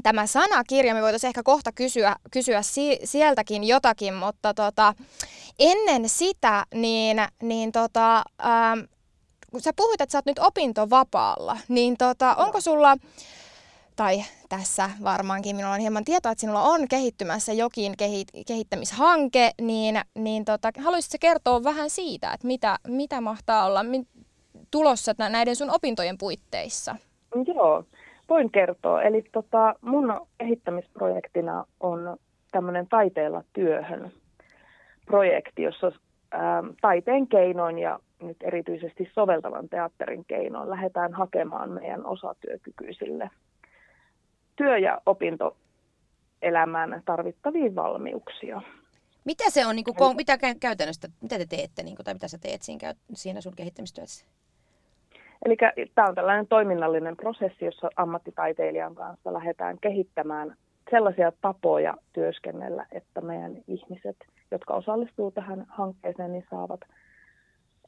tämä 0.03 0.27
sanakirja, 0.27 0.95
me 0.95 1.03
voitaisiin 1.03 1.29
ehkä 1.29 1.43
kohta 1.43 1.73
kysyä, 1.73 2.17
kysyä 2.31 2.63
si- 2.63 3.01
sieltäkin 3.05 3.65
jotakin, 3.65 4.15
mutta 4.15 4.55
tota, 4.55 4.95
ennen 5.59 6.09
sitä, 6.09 6.65
niin, 6.75 7.17
niin 7.43 7.73
tota, 7.73 8.17
ähm, 8.45 8.81
kun 9.51 9.61
sä 9.61 9.71
puhuit, 9.77 10.01
että 10.01 10.13
sä 10.13 10.19
oot 10.19 10.27
nyt 10.27 10.39
opintovapaalla, 10.39 11.57
niin 11.69 11.97
tota, 11.97 12.35
onko 12.35 12.61
sulla, 12.61 12.97
tai 13.97 14.25
tässä 14.49 14.91
varmaankin 15.05 15.57
minulla 15.57 15.75
on 15.75 15.81
hieman 15.81 16.05
tietoa, 16.05 16.33
että 16.33 16.41
sinulla 16.41 16.63
on 16.63 16.89
kehittymässä 16.89 17.53
jokin 17.53 17.97
kehi- 17.97 18.45
kehittämishanke, 18.47 19.51
niin, 19.61 20.01
niin 20.15 20.45
tota, 20.45 20.71
haluaisitko 20.79 21.17
kertoa 21.21 21.65
vähän 21.65 21.91
siitä, 21.91 22.33
että 22.33 22.47
mitä, 22.47 22.79
mitä 22.89 23.21
mahtaa 23.21 23.67
olla 23.67 23.83
mi- 23.83 24.07
tulossa 24.71 25.15
nä- 25.19 25.29
näiden 25.29 25.57
sun 25.57 25.71
opintojen 25.71 26.19
puitteissa? 26.19 26.97
Joo, 27.47 27.85
voin 28.29 28.51
kertoa. 28.51 29.03
Eli 29.03 29.25
tota, 29.33 29.75
mun 29.81 30.27
kehittämisprojektina 30.39 31.65
on 31.81 32.17
tämmöinen 32.53 32.87
taiteella 32.89 33.45
työhön 33.53 34.13
projekti, 35.07 35.63
jossa 35.63 35.93
ää, 36.31 36.63
taiteen 36.81 37.27
keinoin 37.27 37.79
ja 37.79 37.99
nyt 38.23 38.37
erityisesti 38.43 39.11
soveltavan 39.15 39.69
teatterin 39.69 40.25
keinoin 40.25 40.71
lähdetään 40.71 41.13
hakemaan 41.13 41.71
meidän 41.71 42.07
osatyökykyisille 42.07 43.31
työ- 44.57 44.79
ja 44.79 45.01
opintoelämään 45.07 47.03
tarvittavia 47.05 47.75
valmiuksia. 47.75 48.63
Mitä 49.25 49.51
se 49.51 49.67
on, 49.67 49.77
niinku, 49.77 49.91
ko- 49.91 50.15
mitä 50.17 50.37
kä- 50.37 50.59
käytännössä, 50.61 51.09
mitä 51.21 51.39
te 51.39 51.47
teette, 51.47 51.83
niinku, 51.83 52.03
tai 52.03 52.15
mitä 52.15 52.29
sä 52.29 52.39
teet 52.39 52.63
siinä, 52.63 52.95
siinä 53.15 53.41
sun 53.41 53.57
kehittämistyössä? 53.57 54.27
Eli 55.45 55.57
tämä 55.95 56.09
on 56.09 56.15
tällainen 56.15 56.47
toiminnallinen 56.47 57.17
prosessi, 57.17 57.65
jossa 57.65 57.91
ammattitaiteilijan 57.97 58.95
kanssa 58.95 59.33
lähdetään 59.33 59.79
kehittämään 59.81 60.57
sellaisia 60.91 61.33
tapoja 61.41 61.95
työskennellä, 62.13 62.87
että 62.93 63.21
meidän 63.21 63.53
ihmiset, 63.69 64.17
jotka 64.51 64.75
osallistuu 64.75 65.31
tähän 65.31 65.65
hankkeeseen, 65.69 66.33
niin 66.33 66.47
saavat 66.51 66.81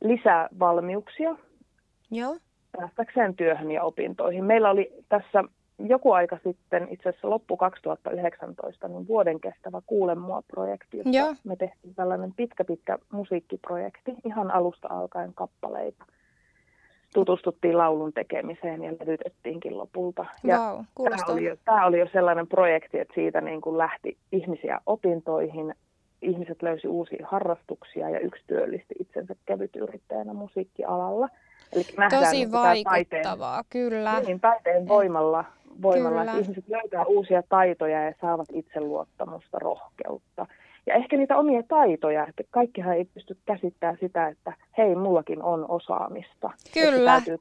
lisää 0.00 0.48
valmiuksia 0.58 1.36
Joo. 2.10 2.36
päästäkseen 2.72 3.36
työhön 3.36 3.70
ja 3.70 3.82
opintoihin. 3.82 4.44
Meillä 4.44 4.70
oli 4.70 4.92
tässä 5.08 5.44
joku 5.78 6.12
aika 6.12 6.38
sitten, 6.44 6.88
itse 6.90 7.08
asiassa 7.08 7.30
loppu 7.30 7.56
2019, 7.56 8.88
niin 8.88 9.08
vuoden 9.08 9.40
kestävä 9.40 9.82
Kuule 9.86 10.14
mua-projekti, 10.14 10.96
jossa 10.96 11.18
Joo. 11.18 11.34
me 11.44 11.56
tehtiin 11.56 11.94
tällainen 11.94 12.32
pitkä, 12.36 12.64
pitkä 12.64 12.98
musiikkiprojekti, 13.12 14.14
ihan 14.24 14.50
alusta 14.50 14.88
alkaen 14.90 15.34
kappaleita. 15.34 16.04
Tutustuttiin 17.14 17.78
laulun 17.78 18.12
tekemiseen 18.12 18.84
ja 18.84 18.92
levytettiinkin 19.00 19.78
lopulta. 19.78 20.26
Ja 20.44 20.58
Vau, 20.58 20.84
tämä, 21.10 21.32
oli 21.32 21.44
jo, 21.44 21.56
tämä 21.64 21.86
oli 21.86 21.98
jo 21.98 22.06
sellainen 22.12 22.46
projekti, 22.46 22.98
että 22.98 23.14
siitä 23.14 23.40
niin 23.40 23.60
kuin 23.60 23.78
lähti 23.78 24.16
ihmisiä 24.32 24.80
opintoihin, 24.86 25.74
ihmiset 26.22 26.62
löysi 26.62 26.88
uusia 26.88 27.26
harrastuksia 27.30 28.10
ja 28.10 28.20
yksi 28.20 28.42
työllisti 28.46 28.94
itsensä 29.00 29.34
kevytyrittäjänä 29.46 30.32
musiikkialalla. 30.32 31.28
Eli 31.72 31.84
nähdään 31.98 32.24
Tosi 32.24 32.36
niin 32.36 32.50
tämä 32.50 32.62
taiteen, 32.62 32.92
vaikuttavaa, 32.92 33.64
kyllä. 33.70 34.20
niin, 34.20 34.40
taiteen 34.40 34.88
voimalla, 34.88 35.44
voimalla 35.82 36.20
Kyllä. 36.20 36.32
että 36.32 36.42
ihmiset 36.42 36.68
löytää 36.68 37.04
uusia 37.04 37.42
taitoja 37.48 38.04
ja 38.04 38.12
saavat 38.20 38.48
itseluottamusta, 38.52 39.58
rohkeutta. 39.58 40.46
Ja 40.86 40.94
ehkä 40.94 41.16
niitä 41.16 41.36
omia 41.36 41.62
taitoja, 41.62 42.26
että 42.28 42.42
kaikkihan 42.50 42.96
ei 42.96 43.04
pysty 43.04 43.36
käsittämään 43.46 43.98
sitä, 44.00 44.28
että 44.28 44.52
hei, 44.78 44.94
mullakin 44.94 45.42
on 45.42 45.70
osaamista. 45.70 46.50
Kyllä. 46.74 47.16
Että 47.16 47.26
täytyy 47.26 47.38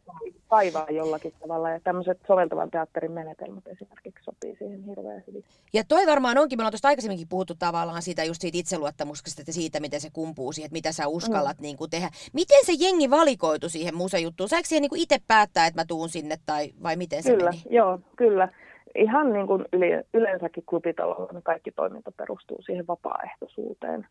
kaivaa 0.48 0.88
jollakin 0.90 1.34
tavalla 1.40 1.70
ja 1.70 1.80
tämmöiset 1.80 2.20
soveltavan 2.28 2.72
teatterin 2.72 3.12
menetelmät 3.12 3.68
esimerkiksi 3.68 4.24
sopii 4.24 4.56
siihen 4.56 4.84
hirveän 4.84 5.24
hyvin. 5.28 5.44
Ja 5.74 5.84
toi 5.88 6.06
varmaan 6.06 6.38
onkin, 6.38 6.60
me 6.60 6.62
ollaan 6.62 6.72
tuosta 6.72 6.88
aikaisemminkin 6.88 7.28
puhuttu 7.28 7.54
tavallaan 7.60 8.02
siitä 8.02 8.24
just 8.24 8.42
siitä 8.42 8.58
itseluottamuksesta 8.58 9.44
ja 9.48 9.54
siitä, 9.54 9.80
miten 9.80 10.02
se 10.02 10.10
kumpuu 10.14 10.52
siihen, 10.52 10.66
että 10.66 10.78
mitä 10.78 10.92
sä 10.92 11.08
uskallat 11.08 11.58
mm. 11.58 11.62
niin 11.62 11.78
kuin 11.78 11.90
tehdä. 11.90 12.10
Miten 12.34 12.66
se 12.66 12.74
jengi 12.80 13.10
valikoitu 13.10 13.70
siihen 13.70 13.96
musajuttuun? 13.96 14.50
Saiko 14.50 14.66
siihen 14.68 14.82
niin 14.82 14.90
kuin 14.90 15.02
itse 15.02 15.18
päättää, 15.28 15.68
että 15.68 15.82
mä 15.82 15.86
tuun 15.86 16.10
sinne 16.10 16.38
tai 16.46 16.74
vai 16.84 16.96
miten 16.96 17.24
se 17.24 17.32
Kyllä, 17.32 17.50
meni? 17.50 17.64
joo, 17.70 18.00
kyllä. 18.16 18.50
Ihan 18.96 19.34
niin 19.34 19.48
kuin 19.48 19.66
yli, 19.74 19.88
yleensäkin 20.14 20.64
klubitalolla, 20.66 21.32
niin 21.32 21.44
kaikki 21.44 21.72
toiminta 21.72 22.12
perustuu 22.12 22.62
siihen 22.62 22.88
vapaaehtoisuuteen. 22.88 24.08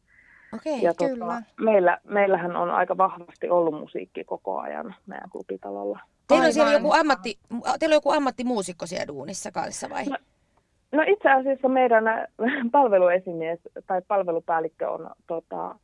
Okei. 0.54 0.82
Ja 0.82 0.94
kyllä. 0.94 1.18
tota, 1.18 1.42
meillä, 1.60 1.98
meillähän 2.04 2.56
on 2.56 2.70
aika 2.70 2.96
vahvasti 2.96 3.50
ollut 3.50 3.74
musiikki 3.74 4.24
koko 4.24 4.58
ajan 4.58 4.94
meidän 5.06 5.30
klubitalolla. 5.30 6.00
Teillä 6.28 6.46
on 6.46 6.52
siellä 6.52 6.72
joku, 6.72 6.92
ammatti, 6.92 7.38
teillä 7.78 7.94
on 7.94 7.96
joku 7.96 8.10
ammattimuusikko 8.10 8.86
siellä 8.86 9.06
duunissa 9.06 9.52
kanssa 9.52 9.90
vai? 9.90 10.04
No, 10.04 10.16
No 10.94 11.02
itse 11.06 11.30
asiassa 11.30 11.68
meidän 11.68 12.08
äh, 12.08 12.26
palveluesimies 12.72 13.58
tai 13.86 14.02
palvelupäällikkö 14.08 14.90
on 14.90 15.10
tota, 15.26 15.74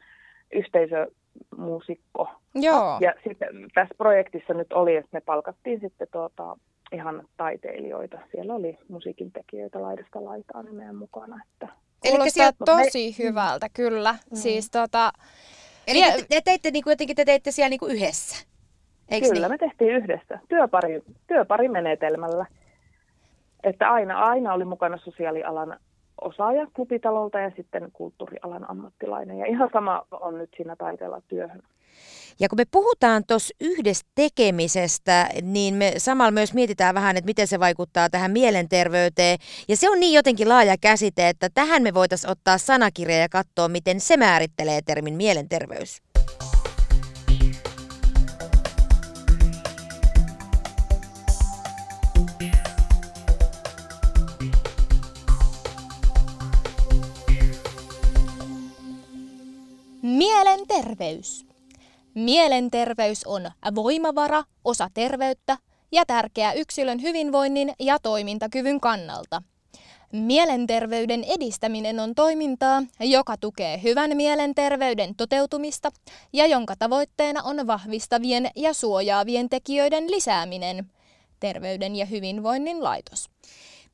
yhteisömuusikko. 0.53 2.29
Joo, 2.55 2.99
Ja 3.01 3.15
sitten 3.25 3.49
tässä 3.75 3.95
projektissa 3.99 4.55
nyt 4.55 4.73
oli, 4.73 4.97
että 4.97 5.09
me 5.13 5.21
palkattiin 5.21 5.81
sitten 5.81 6.09
tota, 6.11 6.57
ihan 6.93 7.29
taiteilijoita. 7.37 8.19
Siellä 8.33 8.55
oli 8.55 8.79
musiikin 8.89 9.33
tekijöitä 9.33 9.83
laidasta 9.83 10.25
laitaan 10.25 10.65
niin 10.65 10.75
meidän 10.77 10.97
mukana. 10.97 11.43
Että 11.53 11.69
kuulostaa 12.01 12.31
sieltä- 12.31 12.65
tosi 12.65 13.19
hyvältä, 13.19 13.69
kyllä. 13.69 14.13
Mm. 14.13 14.37
Siis 14.37 14.71
tota, 14.71 15.13
Eli 15.87 16.03
te, 16.03 16.25
te 16.29 16.41
teitte 16.45 16.71
niin 16.71 16.85
kuin, 16.85 16.93
jotenkin 16.93 17.17
te 17.17 17.25
teitte 17.25 17.51
siellä 17.51 17.69
niin 17.69 17.81
kuin 17.81 17.93
yhdessä. 17.93 18.47
Eiks 19.11 19.29
Kyllä, 19.29 19.49
niin? 19.49 19.55
me 19.61 19.69
tehtiin 19.69 19.91
yhdessä 19.91 20.39
työpari, 20.49 21.03
työparimenetelmällä. 21.27 22.47
Että 23.63 23.91
aina, 23.91 24.19
aina 24.19 24.55
oli 24.55 24.65
mukana 24.65 24.99
sosiaalialan 24.99 25.81
osaaja 26.21 26.67
klubitalolta 26.75 27.39
ja 27.39 27.51
sitten 27.57 27.89
kulttuurialan 27.93 28.71
ammattilainen. 28.71 29.39
Ja 29.39 29.47
ihan 29.47 29.71
sama 29.73 30.07
on 30.11 30.39
nyt 30.39 30.51
siinä 30.57 30.77
taiteella 30.77 31.23
työhön. 31.29 31.63
Ja 32.41 32.49
kun 32.49 32.59
me 32.59 32.65
puhutaan 32.71 33.25
tuossa 33.27 33.55
yhdessä 33.61 34.07
tekemisestä, 34.15 35.29
niin 35.43 35.75
me 35.75 35.93
samalla 35.97 36.31
myös 36.31 36.55
mietitään 36.55 36.95
vähän, 36.95 37.17
että 37.17 37.27
miten 37.27 37.47
se 37.47 37.61
vaikuttaa 37.61 38.11
tähän 38.11 38.31
mielenterveyteen. 38.31 39.39
Ja 39.69 39.77
se 39.77 39.91
on 39.91 40.01
niin 40.01 40.15
jotenkin 40.15 40.49
laaja 40.49 40.77
käsite, 40.81 41.29
että 41.29 41.49
tähän 41.55 41.83
me 41.83 41.95
voitaisiin 41.95 42.31
ottaa 42.31 42.59
sanakirja 42.59 43.19
ja 43.19 43.29
katsoa, 43.29 43.69
miten 43.69 44.01
se 44.01 44.17
määrittelee 44.17 44.81
termin 44.87 45.15
mielenterveys. 45.15 46.03
Mielenterveys. 60.21 61.47
Mielenterveys 62.15 63.25
on 63.25 63.51
voimavara, 63.75 64.45
osa 64.65 64.89
terveyttä 64.95 65.59
ja 65.93 66.07
tärkeä 66.07 66.53
yksilön 66.53 67.03
hyvinvoinnin 67.03 67.73
ja 67.79 67.99
toimintakyvyn 67.99 68.81
kannalta. 68.81 69.43
Mielenterveyden 70.13 71.25
edistäminen 71.25 72.01
on 72.01 72.15
toimintaa, 72.15 72.83
joka 73.01 73.37
tukee 73.37 73.83
hyvän 73.83 74.17
mielenterveyden 74.17 75.15
toteutumista 75.15 75.91
ja 76.33 76.47
jonka 76.47 76.75
tavoitteena 76.79 77.43
on 77.43 77.67
vahvistavien 77.67 78.51
ja 78.57 78.75
suojaavien 78.75 79.49
tekijöiden 79.49 80.11
lisääminen. 80.11 80.91
Terveyden 81.41 81.97
ja 81.97 82.07
hyvinvoinnin 82.07 82.85
laitos. 82.85 83.31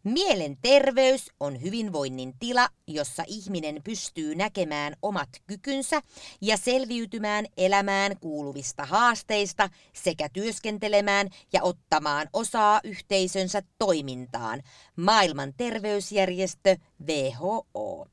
Mielenterveys 0.07 1.31
on 1.41 1.63
hyvinvoinnin 1.63 2.35
tila, 2.39 2.69
jossa 2.87 3.25
ihminen 3.27 3.81
pystyy 3.85 4.35
näkemään 4.35 4.97
omat 5.03 5.29
kykynsä 5.47 6.03
ja 6.41 6.57
selviytymään 6.57 7.47
elämään 7.57 8.19
kuuluvista 8.21 8.85
haasteista 8.85 9.71
sekä 9.93 10.29
työskentelemään 10.29 11.29
ja 11.53 11.63
ottamaan 11.63 12.29
osaa 12.33 12.81
yhteisönsä 12.85 13.63
toimintaan. 13.79 14.63
Maailman 14.97 15.53
terveysjärjestö 15.57 16.77
WHO. 17.07 18.07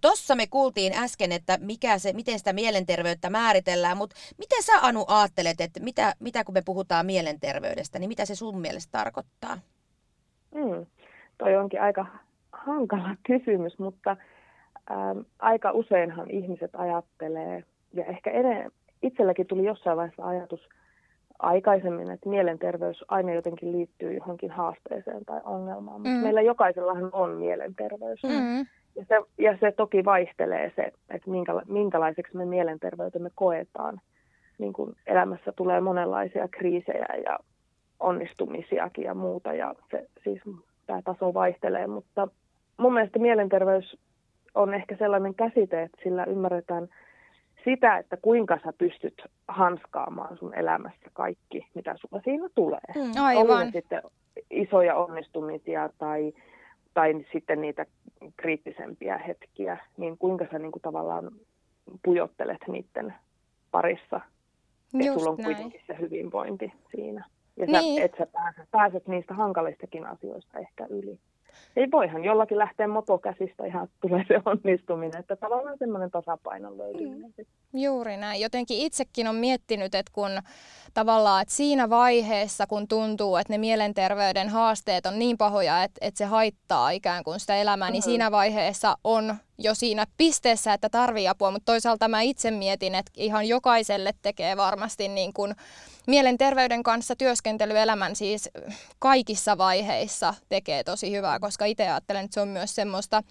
Tossa 0.00 0.34
me 0.36 0.46
kuultiin 0.46 0.92
äsken, 0.92 1.32
että 1.32 1.58
mikä 1.60 1.98
se, 1.98 2.12
miten 2.12 2.38
sitä 2.38 2.52
mielenterveyttä 2.52 3.30
määritellään, 3.30 3.96
mutta 3.96 4.16
mitä 4.38 4.56
sä 4.62 4.72
Anu 4.82 5.04
ajattelet, 5.08 5.60
että 5.60 5.80
mitä, 5.80 6.14
mitä 6.20 6.44
kun 6.44 6.54
me 6.54 6.62
puhutaan 6.64 7.06
mielenterveydestä, 7.06 7.98
niin 7.98 8.08
mitä 8.08 8.24
se 8.24 8.34
sun 8.34 8.60
mielestä 8.60 8.98
tarkoittaa? 8.98 9.58
Mm. 10.54 10.86
Toi 11.38 11.56
onkin 11.56 11.80
aika 11.82 12.06
hankala 12.52 13.16
kysymys, 13.28 13.78
mutta 13.78 14.16
ähm, 14.90 15.18
aika 15.38 15.72
useinhan 15.72 16.30
ihmiset 16.30 16.70
ajattelee, 16.74 17.64
ja 17.94 18.04
ehkä 18.04 18.30
edelleen, 18.30 18.70
itselläkin 19.02 19.46
tuli 19.46 19.64
jossain 19.64 19.96
vaiheessa 19.96 20.26
ajatus 20.26 20.60
aikaisemmin, 21.38 22.10
että 22.10 22.28
mielenterveys 22.28 23.04
aina 23.08 23.32
jotenkin 23.34 23.72
liittyy 23.72 24.12
johonkin 24.14 24.50
haasteeseen 24.50 25.24
tai 25.24 25.40
ongelmaan, 25.44 26.00
mutta 26.00 26.16
Mm. 26.16 26.22
meillä 26.22 26.40
jokaisellahan 26.42 27.10
on 27.12 27.30
mielenterveys. 27.30 28.22
Mm. 28.22 28.66
Ja 28.96 29.04
se, 29.08 29.14
ja 29.38 29.56
se 29.60 29.72
toki 29.72 30.04
vaihtelee 30.04 30.72
se, 30.76 30.82
että 31.10 31.30
minkäla, 31.30 31.62
minkälaiseksi 31.68 32.36
me 32.36 32.44
mielenterveytemme 32.44 33.30
koetaan. 33.34 34.00
Niin 34.58 34.72
kuin 34.72 34.96
elämässä 35.06 35.52
tulee 35.52 35.80
monenlaisia 35.80 36.48
kriisejä 36.48 37.06
ja 37.24 37.38
onnistumisiakin 38.00 39.04
ja 39.04 39.14
muuta, 39.14 39.52
ja 39.52 39.74
se, 39.90 40.06
siis 40.24 40.42
tämä 40.86 41.02
taso 41.02 41.34
vaihtelee, 41.34 41.86
mutta 41.86 42.28
mun 42.76 42.94
mielestä 42.94 43.18
mielenterveys 43.18 43.96
on 44.54 44.74
ehkä 44.74 44.96
sellainen 44.96 45.34
käsite, 45.34 45.82
että 45.82 45.98
sillä 46.02 46.24
ymmärretään 46.24 46.88
sitä, 47.64 47.98
että 47.98 48.16
kuinka 48.16 48.58
sä 48.64 48.72
pystyt 48.78 49.22
hanskaamaan 49.48 50.36
sun 50.38 50.54
elämässä 50.54 51.10
kaikki, 51.12 51.66
mitä 51.74 51.94
sulla 51.96 52.22
siinä 52.24 52.48
tulee. 52.54 52.80
Mm. 52.94 53.02
Oli 53.02 53.18
Aivan. 53.18 53.66
ne 53.66 53.72
sitten 53.72 54.02
isoja 54.50 54.96
onnistumisia 54.96 55.90
tai, 55.98 56.32
tai 56.94 57.26
sitten 57.32 57.60
niitä 57.60 57.86
kriittisempiä 58.36 59.18
hetkiä, 59.18 59.78
niin 59.96 60.18
kuinka 60.18 60.46
sä 60.52 60.58
niin 60.58 60.72
kuin 60.72 60.82
tavallaan 60.82 61.30
pujottelet 62.04 62.58
niiden 62.68 63.14
parissa, 63.70 64.16
että 64.94 65.06
Just 65.06 65.18
sulla 65.18 65.30
on 65.30 65.36
näin. 65.36 65.46
kuitenkin 65.46 65.80
se 65.86 65.98
hyvinvointi 66.00 66.72
siinä. 66.96 67.24
Ja 67.56 67.66
Niin. 67.66 67.98
sä, 68.00 68.04
että 68.04 68.18
sä 68.18 68.26
pääset, 68.32 68.64
pääset 68.70 69.08
niistä 69.08 69.34
hankalistakin 69.34 70.06
asioista 70.06 70.58
ehkä 70.58 70.86
yli. 70.90 71.18
Ei 71.76 71.90
voihan 71.90 72.24
jollakin 72.24 72.58
lähteä 72.58 72.88
mopokäsistä 72.88 73.66
ihan 73.66 73.88
tulee 74.00 74.24
se 74.28 74.40
onnistuminen, 74.44 75.20
että 75.20 75.36
tavallaan 75.36 75.78
semmoinen 75.78 76.10
tasapainon 76.10 76.78
löytyminen. 76.78 77.34
Mm. 77.38 77.80
Juuri 77.80 78.16
näin. 78.16 78.40
Jotenkin 78.40 78.78
itsekin 78.78 79.28
on 79.28 79.34
miettinyt, 79.34 79.94
että 79.94 80.12
kun 80.14 80.30
tavallaan, 80.94 81.42
että 81.42 81.54
siinä 81.54 81.90
vaiheessa, 81.90 82.66
kun 82.66 82.88
tuntuu, 82.88 83.36
että 83.36 83.52
ne 83.52 83.58
mielenterveyden 83.58 84.48
haasteet 84.48 85.06
on 85.06 85.18
niin 85.18 85.38
pahoja, 85.38 85.82
että, 85.82 85.98
että 86.00 86.18
se 86.18 86.24
haittaa 86.24 86.90
ikään 86.90 87.24
kuin 87.24 87.40
sitä 87.40 87.56
elämää, 87.56 87.88
mm-hmm. 87.88 87.92
niin 87.92 88.02
siinä 88.02 88.30
vaiheessa 88.30 88.96
on 89.04 89.34
jo 89.60 89.74
siinä 89.74 90.06
pisteessä, 90.16 90.72
että 90.72 90.88
tarvii 90.88 91.28
apua, 91.28 91.50
mutta 91.50 91.72
toisaalta 91.72 92.08
mä 92.08 92.20
itse 92.20 92.50
mietin, 92.50 92.94
että 92.94 93.12
ihan 93.16 93.48
jokaiselle 93.48 94.14
tekee 94.22 94.56
varmasti 94.56 95.08
niin 95.08 95.32
kuin 95.32 95.54
mielenterveyden 96.06 96.82
kanssa 96.82 97.16
työskentelyelämän 97.16 98.16
siis 98.16 98.50
kaikissa 98.98 99.58
vaiheissa 99.58 100.34
tekee 100.48 100.84
tosi 100.84 101.12
hyvää, 101.12 101.40
koska 101.40 101.64
itse 101.64 101.82
ajattelen, 101.82 102.24
että 102.24 102.34
se 102.34 102.40
on 102.40 102.48
myös 102.48 102.74
semmoista 102.74 103.22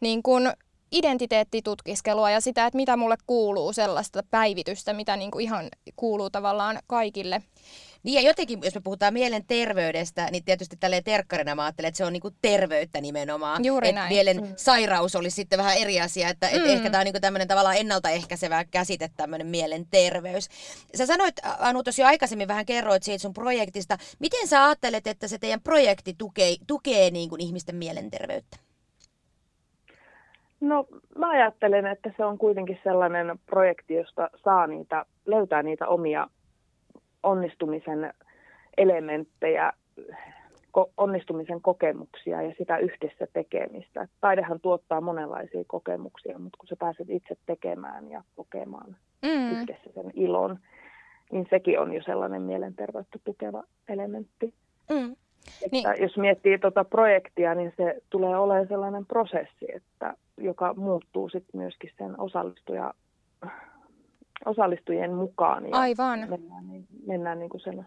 niin 0.00 0.22
kuin 0.22 0.52
identiteettitutkiskelua 0.92 2.30
ja 2.30 2.40
sitä, 2.40 2.66
että 2.66 2.76
mitä 2.76 2.96
mulle 2.96 3.16
kuuluu, 3.26 3.72
sellaista 3.72 4.22
päivitystä, 4.30 4.92
mitä 4.92 5.16
niin 5.16 5.30
kuin 5.30 5.42
ihan 5.42 5.68
kuuluu 5.96 6.30
tavallaan 6.30 6.78
kaikille 6.86 7.42
niin 8.06 8.14
ja 8.14 8.30
jotenkin, 8.30 8.58
jos 8.62 8.74
me 8.74 8.80
puhutaan 8.84 9.12
mielenterveydestä, 9.12 10.28
niin 10.30 10.44
tietysti 10.44 10.76
tälleen 10.76 11.04
terkkarina 11.04 11.54
mä 11.54 11.64
ajattelen, 11.64 11.88
että 11.88 11.98
se 11.98 12.04
on 12.04 12.12
niinku 12.12 12.30
terveyttä 12.42 13.00
nimenomaan. 13.00 13.64
Juuri 13.64 13.88
että 13.88 14.00
näin. 14.00 14.12
mielen 14.12 14.36
mm. 14.36 14.52
sairaus 14.56 15.16
olisi 15.16 15.34
sitten 15.34 15.58
vähän 15.58 15.76
eri 15.76 16.00
asia, 16.00 16.28
että 16.28 16.48
et 16.48 16.62
mm. 16.62 16.68
ehkä 16.68 16.90
tämä 16.90 17.00
on 17.00 17.04
niinku 17.04 17.20
tämmöinen 17.20 17.48
tavallaan 17.48 17.76
ennaltaehkäisevä 17.76 18.64
käsite, 18.64 19.10
tämmöinen 19.16 19.46
mielenterveys. 19.46 20.48
Sä 20.94 21.06
sanoit, 21.06 21.34
Anu, 21.58 21.82
tosi 21.82 22.02
aikaisemmin 22.02 22.48
vähän 22.48 22.66
kerroit 22.66 23.02
siitä 23.02 23.22
sun 23.22 23.32
projektista. 23.32 23.98
Miten 24.18 24.48
sä 24.48 24.64
ajattelet, 24.64 25.06
että 25.06 25.28
se 25.28 25.38
teidän 25.38 25.60
projekti 25.60 26.14
tukee, 26.18 26.54
tukee 26.66 27.10
niinku 27.10 27.36
ihmisten 27.38 27.76
mielenterveyttä? 27.76 28.56
No 30.60 30.86
mä 31.18 31.30
ajattelen, 31.30 31.86
että 31.86 32.10
se 32.16 32.24
on 32.24 32.38
kuitenkin 32.38 32.80
sellainen 32.84 33.38
projekti, 33.46 33.94
josta 33.94 34.30
saa 34.44 34.66
niitä, 34.66 35.04
löytää 35.26 35.62
niitä 35.62 35.86
omia 35.86 36.28
onnistumisen 37.26 38.14
elementtejä, 38.76 39.72
onnistumisen 40.96 41.60
kokemuksia 41.60 42.42
ja 42.42 42.54
sitä 42.58 42.78
yhdessä 42.78 43.26
tekemistä. 43.32 44.08
Taidehan 44.20 44.60
tuottaa 44.60 45.00
monenlaisia 45.00 45.64
kokemuksia, 45.66 46.38
mutta 46.38 46.56
kun 46.58 46.68
sä 46.68 46.76
pääset 46.78 47.10
itse 47.10 47.36
tekemään 47.46 48.10
ja 48.10 48.22
kokemaan 48.36 48.96
mm. 49.22 49.50
yhdessä 49.50 49.90
sen 49.94 50.10
ilon, 50.14 50.58
niin 51.32 51.46
sekin 51.50 51.80
on 51.80 51.92
jo 51.92 52.02
sellainen 52.02 52.42
mielenterveyttä 52.42 53.18
tukeva 53.24 53.64
elementti. 53.88 54.54
Mm. 54.90 55.16
Että 55.62 55.68
niin. 55.72 56.02
Jos 56.02 56.16
miettii 56.16 56.58
tuota 56.58 56.84
projektia, 56.84 57.54
niin 57.54 57.72
se 57.76 58.02
tulee 58.10 58.38
olemaan 58.38 58.68
sellainen 58.68 59.06
prosessi, 59.06 59.66
että, 59.74 60.14
joka 60.36 60.74
muuttuu 60.74 61.28
sitten 61.28 61.60
myöskin 61.60 61.90
sen 61.98 62.20
osallistuja 62.20 62.94
osallistujien 64.44 65.14
mukaan. 65.14 65.68
Ja 65.68 65.76
Aivan. 65.76 66.18
Mennään, 66.30 66.68
niin, 66.68 66.86
mennään 67.06 67.38
niin 67.38 67.50
kuin 67.50 67.60
sen, 67.60 67.86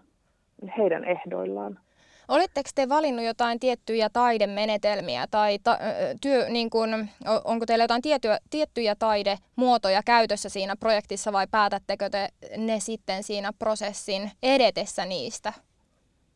heidän 0.77 1.05
ehdoillaan. 1.05 1.79
Oletteko 2.27 2.69
te 2.75 2.89
valinnut 2.89 3.25
jotain 3.25 3.59
tiettyjä 3.59 4.09
taidemenetelmiä 4.13 5.25
tai 5.31 5.59
ta, 5.63 5.77
työ, 6.21 6.49
niin 6.49 6.69
kun, 6.69 7.07
onko 7.43 7.65
teillä 7.65 7.83
jotain 7.83 8.01
tiettyjä, 8.01 8.37
tiettyjä 8.49 8.95
taidemuotoja 8.95 10.01
käytössä 10.05 10.49
siinä 10.49 10.75
projektissa 10.79 11.33
vai 11.33 11.47
päätättekö 11.51 12.09
te 12.09 12.27
ne 12.57 12.79
sitten 12.79 13.23
siinä 13.23 13.51
prosessin 13.59 14.31
edetessä 14.43 15.05
niistä? 15.05 15.53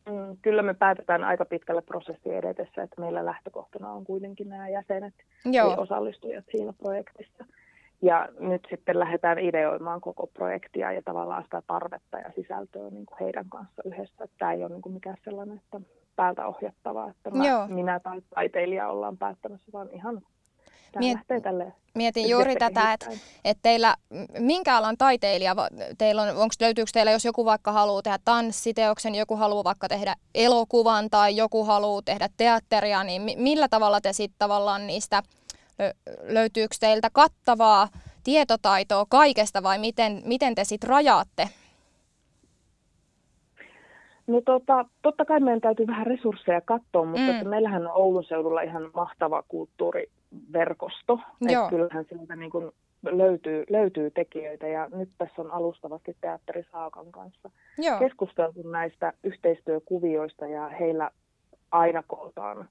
Mm, 0.06 0.36
kyllä 0.42 0.62
me 0.62 0.74
päätetään 0.74 1.24
aika 1.24 1.44
pitkälle 1.44 1.82
prosessi 1.82 2.34
edetessä, 2.34 2.82
että 2.82 3.00
meillä 3.00 3.24
lähtökohtana 3.24 3.92
on 3.92 4.04
kuitenkin 4.04 4.48
nämä 4.48 4.68
jäsenet 4.68 5.14
ja 5.52 5.64
osallistujat 5.64 6.44
siinä 6.50 6.72
projektissa. 6.72 7.44
Ja 8.04 8.28
nyt 8.38 8.66
sitten 8.70 8.98
lähdetään 8.98 9.38
ideoimaan 9.38 10.00
koko 10.00 10.26
projektia 10.26 10.92
ja 10.92 11.02
tavallaan 11.04 11.42
sitä 11.42 11.62
tarvetta 11.66 12.18
ja 12.18 12.30
sisältöä 12.36 12.90
niin 12.90 13.06
kuin 13.06 13.18
heidän 13.20 13.44
kanssa 13.48 13.82
yhdessä. 13.84 14.28
Tämä 14.38 14.52
ei 14.52 14.64
ole 14.64 14.70
niin 14.70 14.82
kuin 14.82 14.92
mikään 14.92 15.16
sellainen, 15.24 15.56
että 15.56 15.80
päältä 16.16 16.46
ohjattavaa, 16.46 17.10
että 17.10 17.30
mä, 17.30 17.66
minä 17.68 18.00
tai 18.00 18.22
taiteilija 18.34 18.88
ollaan 18.88 19.18
päättämässä, 19.18 19.72
vaan 19.72 19.88
ihan 19.92 20.22
Miet, 20.98 21.18
mietin 21.94 22.28
juuri 22.28 22.56
tätä, 22.56 22.92
että, 22.92 23.06
että 23.44 23.62
teillä, 23.62 23.94
minkä 24.38 24.76
alan 24.76 24.96
taiteilija, 24.98 25.56
teillä 25.98 26.22
on, 26.22 26.28
onko, 26.28 26.54
löytyykö 26.60 26.90
teillä, 26.94 27.12
jos 27.12 27.24
joku 27.24 27.44
vaikka 27.44 27.72
haluaa 27.72 28.02
tehdä 28.02 28.18
tanssiteoksen, 28.24 29.14
joku 29.14 29.36
haluaa 29.36 29.64
vaikka 29.64 29.88
tehdä 29.88 30.14
elokuvan 30.34 31.10
tai 31.10 31.36
joku 31.36 31.64
haluaa 31.64 32.02
tehdä 32.04 32.28
teatteria, 32.36 33.04
niin 33.04 33.22
millä 33.36 33.68
tavalla 33.68 34.00
te 34.00 34.12
sitten 34.12 34.38
tavallaan 34.38 34.86
niistä 34.86 35.22
löytyykö 36.22 36.74
teiltä 36.80 37.08
kattavaa 37.12 37.88
tietotaitoa 38.24 39.06
kaikesta 39.08 39.62
vai 39.62 39.78
miten, 39.78 40.22
miten 40.24 40.54
te 40.54 40.64
sitten 40.64 40.90
rajaatte? 40.90 41.48
No 44.26 44.40
tota, 44.40 44.84
totta 45.02 45.24
kai 45.24 45.40
meidän 45.40 45.60
täytyy 45.60 45.86
vähän 45.86 46.06
resursseja 46.06 46.60
katsoa, 46.60 47.04
mutta 47.04 47.32
mm. 47.32 47.48
meillähän 47.48 47.86
on 47.86 47.92
Oulun 47.94 48.24
seudulla 48.24 48.62
ihan 48.62 48.90
mahtava 48.94 49.42
kulttuuriverkosto. 49.48 51.20
Joo. 51.40 51.68
kyllähän 51.68 52.04
sieltä 52.08 52.36
niin 52.36 52.50
kuin 52.50 52.72
löytyy, 53.02 53.64
löytyy 53.70 54.10
tekijöitä 54.10 54.66
ja 54.66 54.88
nyt 54.94 55.08
tässä 55.18 55.42
on 55.42 55.50
alustavasti 55.50 56.16
Teatteri 56.20 56.64
Saakan 56.72 57.12
kanssa 57.12 57.50
Joo. 57.78 57.98
keskusteltu 57.98 58.62
näistä 58.62 59.12
yhteistyökuvioista 59.24 60.46
ja 60.46 60.68
heillä 60.68 61.10
aina 61.70 62.02
kootaan 62.06 62.68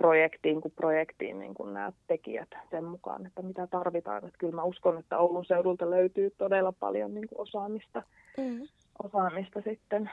projektiin 0.00 0.60
kuin 0.60 0.72
projektiin 0.76 1.38
niin 1.38 1.54
kuin 1.54 1.74
nämä 1.74 1.92
tekijät 2.06 2.48
sen 2.70 2.84
mukaan, 2.84 3.26
että 3.26 3.42
mitä 3.42 3.66
tarvitaan. 3.66 4.24
Että 4.24 4.38
kyllä 4.38 4.54
mä 4.54 4.62
uskon, 4.62 4.98
että 4.98 5.18
Oulun 5.18 5.44
seudulta 5.44 5.90
löytyy 5.90 6.30
todella 6.38 6.72
paljon 6.72 7.14
niin 7.14 7.28
kuin 7.28 7.40
osaamista, 7.40 8.02
mm. 8.38 8.68
osaamista 9.02 9.60
sitten 9.60 10.10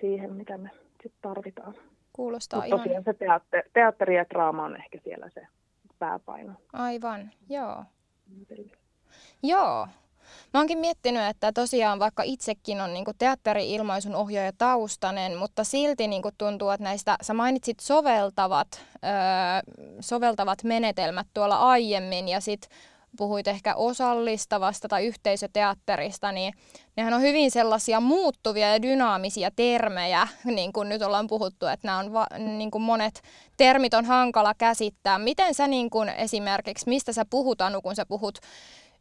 siihen, 0.00 0.32
mitä 0.32 0.58
me 0.58 0.70
sitten 1.02 1.22
tarvitaan. 1.22 1.74
Kuulostaa 2.12 2.60
Mutta 2.60 2.76
tosiaan 2.76 3.04
se 3.04 3.14
teatteri, 3.14 3.70
teatteri 3.72 4.16
ja 4.16 4.26
draama 4.30 4.64
on 4.64 4.76
ehkä 4.76 4.98
siellä 5.04 5.30
se 5.34 5.46
pääpaino. 5.98 6.52
Aivan, 6.72 7.30
joo. 7.48 7.84
Joo, 9.42 9.88
Mä 10.54 10.60
oonkin 10.60 10.78
miettinyt, 10.78 11.26
että 11.26 11.52
tosiaan 11.52 11.98
vaikka 11.98 12.22
itsekin 12.22 12.80
on 12.80 12.94
niin 12.94 13.04
teatteri-ilmaisun 13.18 14.14
ohjaaja 14.14 14.52
taustanen, 14.58 15.36
mutta 15.36 15.64
silti 15.64 16.08
niin 16.08 16.22
tuntuu, 16.38 16.70
että 16.70 16.84
näistä, 16.84 17.16
sä 17.22 17.34
mainitsit 17.34 17.80
soveltavat, 17.80 18.68
öö, 19.04 19.10
soveltavat 20.00 20.64
menetelmät 20.64 21.26
tuolla 21.34 21.56
aiemmin 21.56 22.28
ja 22.28 22.40
sitten 22.40 22.78
puhuit 23.16 23.48
ehkä 23.48 23.74
osallistavasta 23.74 24.88
tai 24.88 25.06
yhteisöteatterista, 25.06 26.32
niin 26.32 26.54
nehän 26.96 27.14
on 27.14 27.20
hyvin 27.20 27.50
sellaisia 27.50 28.00
muuttuvia 28.00 28.72
ja 28.72 28.82
dynaamisia 28.82 29.50
termejä, 29.56 30.28
niin 30.44 30.72
kuin 30.72 30.88
nyt 30.88 31.02
ollaan 31.02 31.26
puhuttu, 31.26 31.66
että 31.66 31.88
nämä 31.88 31.98
on 31.98 32.12
va, 32.12 32.26
niin 32.38 32.70
kuin 32.70 32.82
monet 32.82 33.22
termit 33.56 33.94
on 33.94 34.04
hankala 34.04 34.54
käsittää. 34.58 35.18
Miten 35.18 35.54
sä 35.54 35.66
niin 35.66 35.90
kuin 35.90 36.08
esimerkiksi, 36.08 36.88
mistä 36.88 37.12
sä 37.12 37.24
puhut 37.30 37.60
Anu, 37.60 37.82
kun 37.82 37.96
sä 37.96 38.06
puhut 38.06 38.38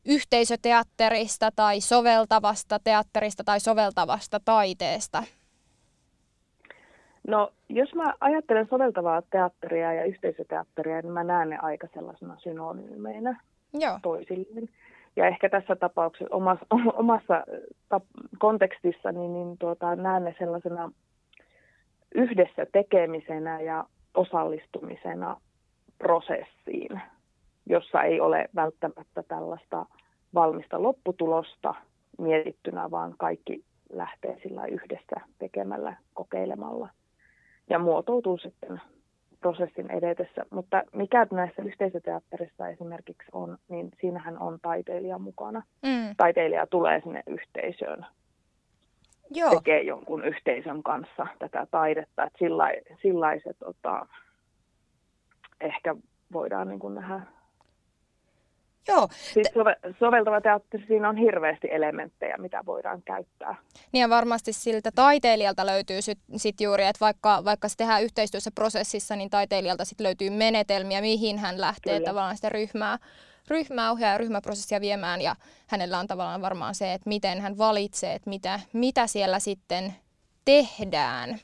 yhteisöteatterista 0.07 1.49
tai 1.55 1.81
soveltavasta 1.81 2.79
teatterista 2.83 3.43
tai 3.43 3.59
soveltavasta 3.59 4.39
taiteesta? 4.45 5.23
No, 7.27 7.51
jos 7.69 7.95
mä 7.95 8.13
ajattelen 8.19 8.67
soveltavaa 8.69 9.21
teatteria 9.21 9.93
ja 9.93 10.05
yhteisöteatteria, 10.05 11.01
niin 11.01 11.11
mä 11.11 11.23
näen 11.23 11.49
ne 11.49 11.57
aika 11.61 11.87
sellaisena 11.93 12.37
synonyymeinä 12.39 13.39
Joo. 13.73 13.99
toisilleen. 14.01 14.69
Ja 15.15 15.27
ehkä 15.27 15.49
tässä 15.49 15.75
tapauksessa 15.75 16.35
omassa, 16.35 16.65
omassa 17.03 17.43
kontekstissa 18.39 19.11
niin, 19.11 19.33
niin 19.33 19.57
tuota, 19.57 19.95
näen 19.95 20.23
ne 20.23 20.35
sellaisena 20.39 20.91
yhdessä 22.15 22.65
tekemisenä 22.71 23.61
ja 23.61 23.85
osallistumisena 24.13 25.41
prosessiin 25.97 27.01
jossa 27.69 28.03
ei 28.03 28.19
ole 28.19 28.49
välttämättä 28.55 29.23
tällaista 29.27 29.85
valmista 30.33 30.83
lopputulosta 30.83 31.75
mietittynä, 32.17 32.91
vaan 32.91 33.15
kaikki 33.17 33.63
lähtee 33.89 34.39
sillä 34.43 34.65
yhdessä 34.65 35.15
tekemällä, 35.39 35.95
kokeilemalla 36.13 36.89
ja 37.69 37.79
muotoutuu 37.79 38.37
sitten 38.37 38.81
prosessin 39.39 39.91
edetessä. 39.91 40.45
Mutta 40.49 40.83
mikä 40.93 41.27
näissä 41.31 41.61
yhteisöteatterissa 41.61 42.67
esimerkiksi 42.67 43.29
on, 43.31 43.57
niin 43.69 43.91
siinähän 44.01 44.39
on 44.39 44.59
taiteilija 44.61 45.19
mukana. 45.19 45.63
Mm. 45.83 46.15
Taiteilija 46.17 46.67
tulee 46.67 47.01
sinne 47.01 47.23
yhteisöön, 47.27 48.05
Joo. 49.29 49.49
tekee 49.49 49.81
jonkun 49.81 50.25
yhteisön 50.25 50.83
kanssa 50.83 51.27
tätä 51.39 51.67
taidetta. 51.71 52.23
Että 52.23 52.39
sillaiset 53.01 53.57
tota, 53.59 54.07
ehkä 55.61 55.95
voidaan 56.33 56.67
niin 56.67 56.79
kuin 56.79 56.95
nähdä 56.95 57.21
Joo. 58.87 59.07
Siis 59.33 59.47
sove- 59.47 59.95
soveltava 59.99 60.41
teatteri, 60.41 60.85
siinä 60.87 61.09
on 61.09 61.17
hirveästi 61.17 61.67
elementtejä, 61.71 62.37
mitä 62.37 62.63
voidaan 62.65 63.01
käyttää. 63.01 63.55
Niin 63.91 64.01
ja 64.01 64.09
varmasti 64.09 64.53
siltä 64.53 64.91
taiteilijalta 64.95 65.65
löytyy 65.65 66.01
sit, 66.01 66.19
sit 66.35 66.61
juuri, 66.61 66.83
että 66.83 66.99
vaikka, 66.99 67.45
vaikka 67.45 67.69
se 67.69 67.75
tehdään 67.77 68.03
yhteistyössä 68.03 68.51
prosessissa, 68.55 69.15
niin 69.15 69.29
taiteilijalta 69.29 69.85
sit 69.85 69.99
löytyy 69.99 70.29
menetelmiä, 70.29 71.01
mihin 71.01 71.37
hän 71.37 71.61
lähtee 71.61 71.93
Kyllä. 71.93 72.09
tavallaan 72.09 72.35
sitä 72.35 72.49
ryhmää, 72.49 72.97
ryhmää 73.47 73.91
ohjaa 73.91 74.11
ja 74.11 74.17
ryhmäprosessia 74.17 74.81
viemään 74.81 75.21
ja 75.21 75.35
hänellä 75.67 75.99
on 75.99 76.07
tavallaan 76.07 76.41
varmaan 76.41 76.75
se, 76.75 76.93
että 76.93 77.09
miten 77.09 77.41
hän 77.41 77.57
valitsee, 77.57 78.13
että 78.13 78.29
mitä, 78.29 78.59
mitä 78.73 79.07
siellä 79.07 79.39
sitten 79.39 79.93
tehdään. 80.45 81.39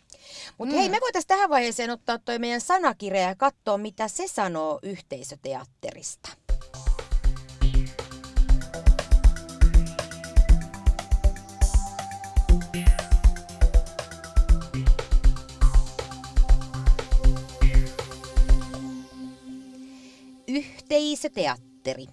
Mutta 0.57 0.75
mm. 0.75 0.79
hei, 0.79 0.89
me 0.89 0.97
voitaisiin 1.01 1.27
tähän 1.27 1.49
vaiheeseen 1.49 1.89
ottaa 1.89 2.19
toi 2.19 2.39
meidän 2.39 2.61
sanakirja 2.61 3.21
ja 3.21 3.35
katsoa, 3.35 3.77
mitä 3.77 4.07
se 4.07 4.27
sanoo 4.27 4.79
yhteisöteatterista. 4.83 6.29
Yhteisöteatteri. 20.53 22.05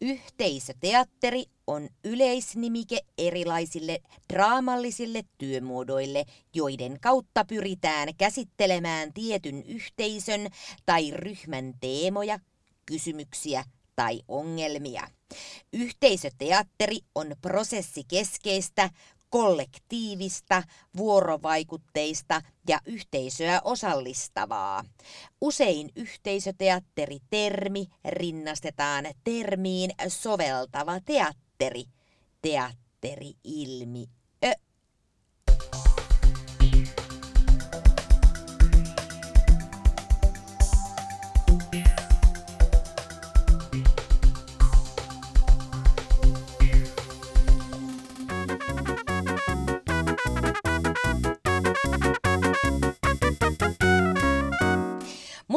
Yhteisöteatteri 0.00 1.44
on 1.66 1.88
yleisnimike 2.04 3.00
erilaisille 3.18 3.98
draamallisille 4.32 5.22
työmuodoille, 5.38 6.24
joiden 6.54 7.00
kautta 7.00 7.44
pyritään 7.44 8.08
käsittelemään 8.18 9.12
tietyn 9.12 9.62
yhteisön 9.62 10.48
tai 10.86 11.10
ryhmän 11.10 11.74
teemoja, 11.80 12.38
kysymyksiä 12.86 13.64
tai 13.96 14.20
ongelmia. 14.28 15.08
Yhteisöteatteri 15.72 16.98
on 17.14 17.36
prosessikeskeistä, 17.40 18.90
kollektiivista, 19.36 20.62
vuorovaikutteista 20.96 22.42
ja 22.68 22.80
yhteisöä 22.86 23.60
osallistavaa. 23.64 24.84
Usein 25.40 25.90
yhteisöteatteritermi 25.96 27.86
rinnastetaan 28.04 29.04
termiin 29.24 29.90
soveltava 30.08 31.00
teatteri, 31.00 31.84
teatteri-ilmi 32.42 34.08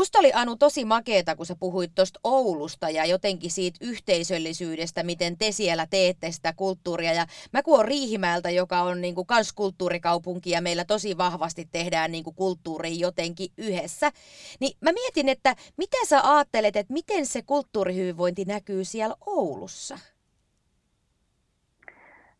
Musta 0.09 0.19
oli 0.19 0.31
Anu 0.33 0.55
tosi 0.55 0.85
makeeta, 0.85 1.35
kun 1.35 1.45
sä 1.45 1.55
puhuit 1.59 1.91
tuosta 1.95 2.19
Oulusta 2.23 2.89
ja 2.89 3.05
jotenkin 3.05 3.51
siitä 3.51 3.79
yhteisöllisyydestä, 3.81 5.03
miten 5.03 5.37
te 5.37 5.51
siellä 5.51 5.85
teette 5.89 6.31
sitä 6.31 6.53
kulttuuria. 6.53 7.13
Ja 7.13 7.25
mä 7.53 7.63
kun 7.63 7.85
Riihimäeltä, 7.85 8.49
joka 8.49 8.81
on 8.81 9.01
niinku 9.01 9.25
kans 9.25 9.53
kulttuurikaupunki 9.53 10.49
ja 10.49 10.61
meillä 10.61 10.85
tosi 10.85 11.17
vahvasti 11.17 11.67
tehdään 11.71 12.11
niinku 12.11 12.31
kulttuuri 12.31 12.99
jotenkin 12.99 13.49
yhdessä, 13.57 14.11
niin 14.59 14.77
mä 14.81 14.91
mietin, 14.91 15.29
että 15.29 15.55
mitä 15.77 15.97
sä 16.07 16.21
ajattelet, 16.35 16.75
että 16.75 16.93
miten 16.93 17.25
se 17.25 17.41
kulttuurihyvinvointi 17.41 18.45
näkyy 18.45 18.83
siellä 18.83 19.15
Oulussa? 19.25 19.99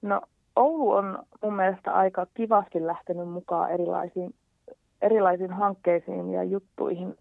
No 0.02 0.22
Oulu 0.56 0.92
on 0.92 1.24
mun 1.44 1.56
mielestä 1.56 1.94
aika 1.94 2.28
kivasti 2.34 2.88
lähtenyt 2.88 3.30
mukaan 3.30 3.72
erilaisiin, 3.72 4.36
erilaisiin 5.02 5.54
hankkeisiin 5.54 6.34
ja 6.34 6.44
juttuihin 6.44 7.16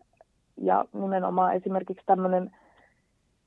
ja 0.62 0.85
nimenomaan 0.92 1.55
esimerkiksi 1.55 2.07
tämmöinen 2.07 2.51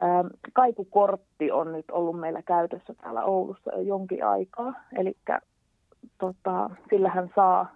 ähm, 0.04 0.28
kaikukortti 0.54 1.52
on 1.52 1.71
nyt 1.71 1.91
ollut 1.91 2.19
meillä 2.19 2.41
käytössä 2.41 2.93
täällä 2.93 3.24
Oulussa 3.24 3.71
jo 3.76 3.82
jonkin 3.82 4.26
aikaa. 4.26 4.74
Eli 4.97 5.17
tota, 6.17 6.69
sillähän 6.89 7.32
saa 7.36 7.76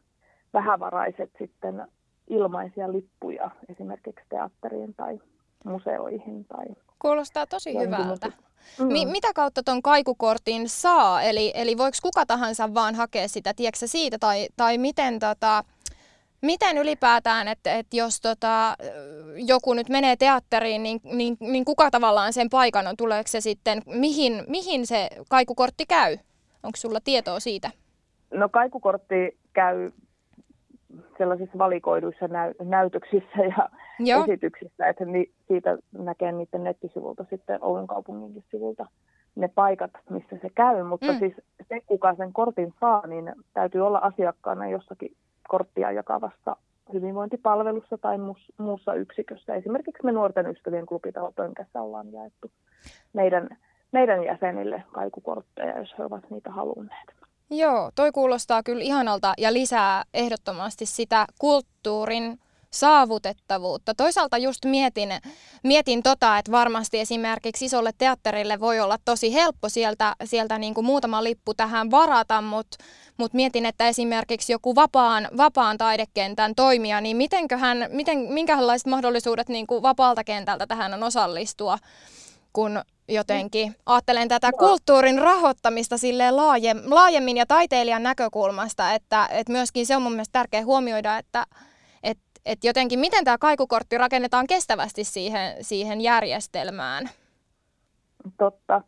vähävaraiset 0.53 1.31
sitten 1.39 1.87
ilmaisia 2.27 2.91
lippuja 2.91 3.51
esimerkiksi 3.69 4.25
teatteriin 4.29 4.93
tai 4.93 5.19
museoihin. 5.65 6.45
Tai 6.45 6.65
Kuulostaa 6.99 7.45
tosi 7.45 7.79
hyvältä. 7.79 8.31
Mm. 8.79 8.87
Mi- 8.87 9.05
mitä 9.05 9.27
kautta 9.35 9.63
tuon 9.63 9.81
kaikukortin 9.81 10.69
saa? 10.69 11.21
Eli, 11.21 11.51
eli 11.55 11.77
voiko 11.77 11.97
kuka 12.01 12.25
tahansa 12.25 12.73
vaan 12.73 12.95
hakea 12.95 13.27
sitä, 13.27 13.53
tiedätkö 13.55 13.87
siitä, 13.87 14.17
tai, 14.19 14.47
tai 14.57 14.77
miten 14.77 15.19
tota, 15.19 15.63
Miten 16.45 16.77
ylipäätään, 16.77 17.47
että, 17.47 17.73
että 17.73 17.97
jos 17.97 18.21
tota, 18.21 18.75
joku 19.35 19.73
nyt 19.73 19.89
menee 19.89 20.15
teatteriin, 20.15 20.83
niin, 20.83 20.99
niin, 21.03 21.37
niin 21.39 21.65
kuka 21.65 21.91
tavallaan 21.91 22.33
sen 22.33 22.49
paikan 22.49 22.87
on? 22.87 22.97
Tuleeko 22.97 23.27
se 23.27 23.41
sitten, 23.41 23.81
mihin, 23.85 24.43
mihin 24.47 24.87
se 24.87 25.09
kaikukortti 25.29 25.85
käy? 25.85 26.17
Onko 26.63 26.75
sulla 26.75 26.99
tietoa 27.03 27.39
siitä? 27.39 27.69
No 28.33 28.49
kaikukortti 28.49 29.37
käy 29.53 29.91
sellaisissa 31.17 31.57
valikoiduissa 31.57 32.25
näy- 32.25 32.55
näytöksissä 32.63 33.41
ja 33.57 33.69
Joo. 33.99 34.23
esityksissä, 34.23 34.87
että 34.87 35.05
ni- 35.05 35.31
siitä 35.47 35.77
näkee 35.97 36.31
niiden 36.31 36.63
nettisivulta 36.63 37.25
sitten 37.29 37.63
Oulun 37.63 37.87
kaupunginkin 37.87 38.43
sivulta 38.51 38.85
ne 39.35 39.47
paikat, 39.47 39.91
missä 40.09 40.37
se 40.41 40.49
käy, 40.55 40.83
mutta 40.83 41.11
mm. 41.11 41.19
siis 41.19 41.33
se, 41.69 41.81
kuka 41.85 42.15
sen 42.15 42.33
kortin 42.33 42.73
saa, 42.79 43.07
niin 43.07 43.33
täytyy 43.53 43.81
olla 43.81 43.97
asiakkaana 43.97 44.69
jossakin 44.69 45.15
korttia 45.47 45.91
jakavassa 45.91 46.55
hyvinvointipalvelussa 46.93 47.97
tai 47.97 48.17
muussa 48.57 48.93
yksikössä. 48.93 49.55
Esimerkiksi 49.55 50.05
me 50.05 50.11
nuorten 50.11 50.47
ystävien 50.47 50.85
klubitalo 50.85 51.31
Pönkässä 51.31 51.81
ollaan 51.81 52.13
jaettu 52.13 52.51
meidän, 53.13 53.49
meidän 53.91 54.23
jäsenille 54.23 54.83
kaikukortteja, 54.91 55.79
jos 55.79 55.95
he 55.97 56.05
ovat 56.05 56.29
niitä 56.29 56.51
halunneet. 56.51 57.07
Joo, 57.49 57.91
toi 57.95 58.11
kuulostaa 58.11 58.63
kyllä 58.63 58.83
ihanalta 58.83 59.33
ja 59.37 59.53
lisää 59.53 60.03
ehdottomasti 60.13 60.85
sitä 60.85 61.25
kulttuurin 61.39 62.39
saavutettavuutta. 62.75 63.93
Toisaalta 63.93 64.37
just 64.37 64.65
mietin, 64.65 65.09
mietin 65.63 66.03
tota, 66.03 66.37
että 66.37 66.51
varmasti 66.51 66.99
esimerkiksi 66.99 67.65
isolle 67.65 67.91
teatterille 67.97 68.59
voi 68.59 68.79
olla 68.79 68.97
tosi 69.05 69.33
helppo 69.33 69.69
sieltä, 69.69 70.15
sieltä 70.23 70.57
niin 70.57 70.73
kuin 70.73 70.85
muutama 70.85 71.23
lippu 71.23 71.53
tähän 71.53 71.91
varata, 71.91 72.41
mutta 72.41 72.77
mut 73.17 73.33
mietin, 73.33 73.65
että 73.65 73.87
esimerkiksi 73.87 74.51
joku 74.51 74.75
vapaan, 74.75 75.27
vapaan 75.37 75.77
taidekentän 75.77 76.55
toimija, 76.55 77.01
niin 77.01 77.17
mitenköhän, 77.17 77.87
miten, 77.89 78.17
minkälaiset 78.17 78.87
mahdollisuudet 78.87 79.49
niin 79.49 79.67
kuin 79.67 79.81
vapaalta 79.81 80.23
kentältä 80.23 80.67
tähän 80.67 80.93
on 80.93 81.03
osallistua, 81.03 81.77
kun 82.53 82.81
jotenkin 83.07 83.75
ajattelen 83.85 84.27
tätä 84.27 84.51
kulttuurin 84.59 85.19
rahoittamista 85.19 85.97
silleen 85.97 86.37
laajemmin 86.85 87.37
ja 87.37 87.45
taiteilijan 87.45 88.03
näkökulmasta, 88.03 88.93
että, 88.93 89.27
että 89.31 89.51
myöskin 89.51 89.85
se 89.85 89.95
on 89.95 90.01
mun 90.01 90.11
mielestä 90.11 90.31
tärkeää 90.31 90.65
huomioida, 90.65 91.17
että, 91.17 91.45
että 92.45 92.67
jotenkin 92.67 92.99
miten 92.99 93.23
tämä 93.23 93.37
kaikukortti 93.37 93.97
rakennetaan 93.97 94.47
kestävästi 94.47 95.03
siihen, 95.03 95.63
siihen 95.63 96.01
järjestelmään? 96.01 97.09
Totta. 98.37 98.81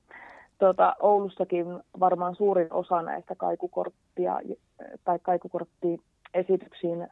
Tuota, 0.60 0.96
Oulussakin 1.00 1.66
varmaan 2.00 2.36
suurin 2.36 2.74
osa 2.74 3.02
näistä 3.02 3.36
kaikukorttia 3.36 4.40
tai 5.04 5.20
kaikukorttiesityksiin 5.20 7.08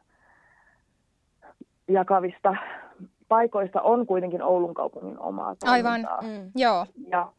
jakavista 1.87 2.55
paikoista 3.27 3.81
on 3.81 4.05
kuitenkin 4.05 4.41
Oulun 4.41 4.73
kaupungin 4.73 5.19
omaa 5.19 5.55
toimintaa. 5.55 5.71
Aivan, 5.71 6.07
mm, 6.23 6.51
joo. 6.55 6.85
Ja 7.07 7.31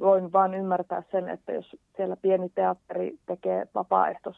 voin 0.00 0.32
vain 0.32 0.54
ymmärtää 0.54 1.02
sen, 1.10 1.28
että 1.28 1.52
jos 1.52 1.76
siellä 1.96 2.16
pieni 2.16 2.48
teatteri 2.48 3.18
tekee 3.26 3.66
vapaaehtois 3.74 4.36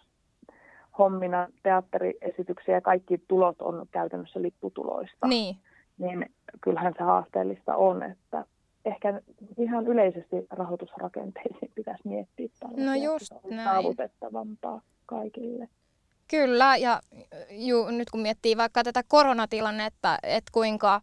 hommina 0.99 1.49
teatteriesityksiä 1.63 2.75
ja 2.75 2.81
kaikki 2.81 3.19
tulot 3.29 3.63
on 3.63 3.87
käytännössä 3.91 4.43
lipputuloista. 4.43 5.27
Niin. 5.27 5.57
Niin 5.99 6.31
kyllähän 6.61 6.95
se 6.99 7.05
haasteellista 7.05 7.77
on, 7.77 8.03
että 8.03 8.45
ehkä 8.85 9.21
ihan 9.59 9.87
yleisesti 9.87 10.37
rahoitusrakenteisiin 10.51 11.73
pitäisi 11.75 12.09
miettiä 12.09 12.49
no 12.77 12.95
just 12.95 13.33
näin. 13.51 13.65
saavutettavampaa 13.65 14.81
kaikille. 15.07 15.69
Kyllä, 16.31 16.77
ja 16.77 17.01
ju, 17.51 17.91
nyt 17.91 18.11
kun 18.11 18.21
miettii 18.21 18.57
vaikka 18.57 18.85
tätä 18.85 19.03
koronatilannetta, 19.09 20.19
että 20.23 20.51
kuinka 20.53 21.01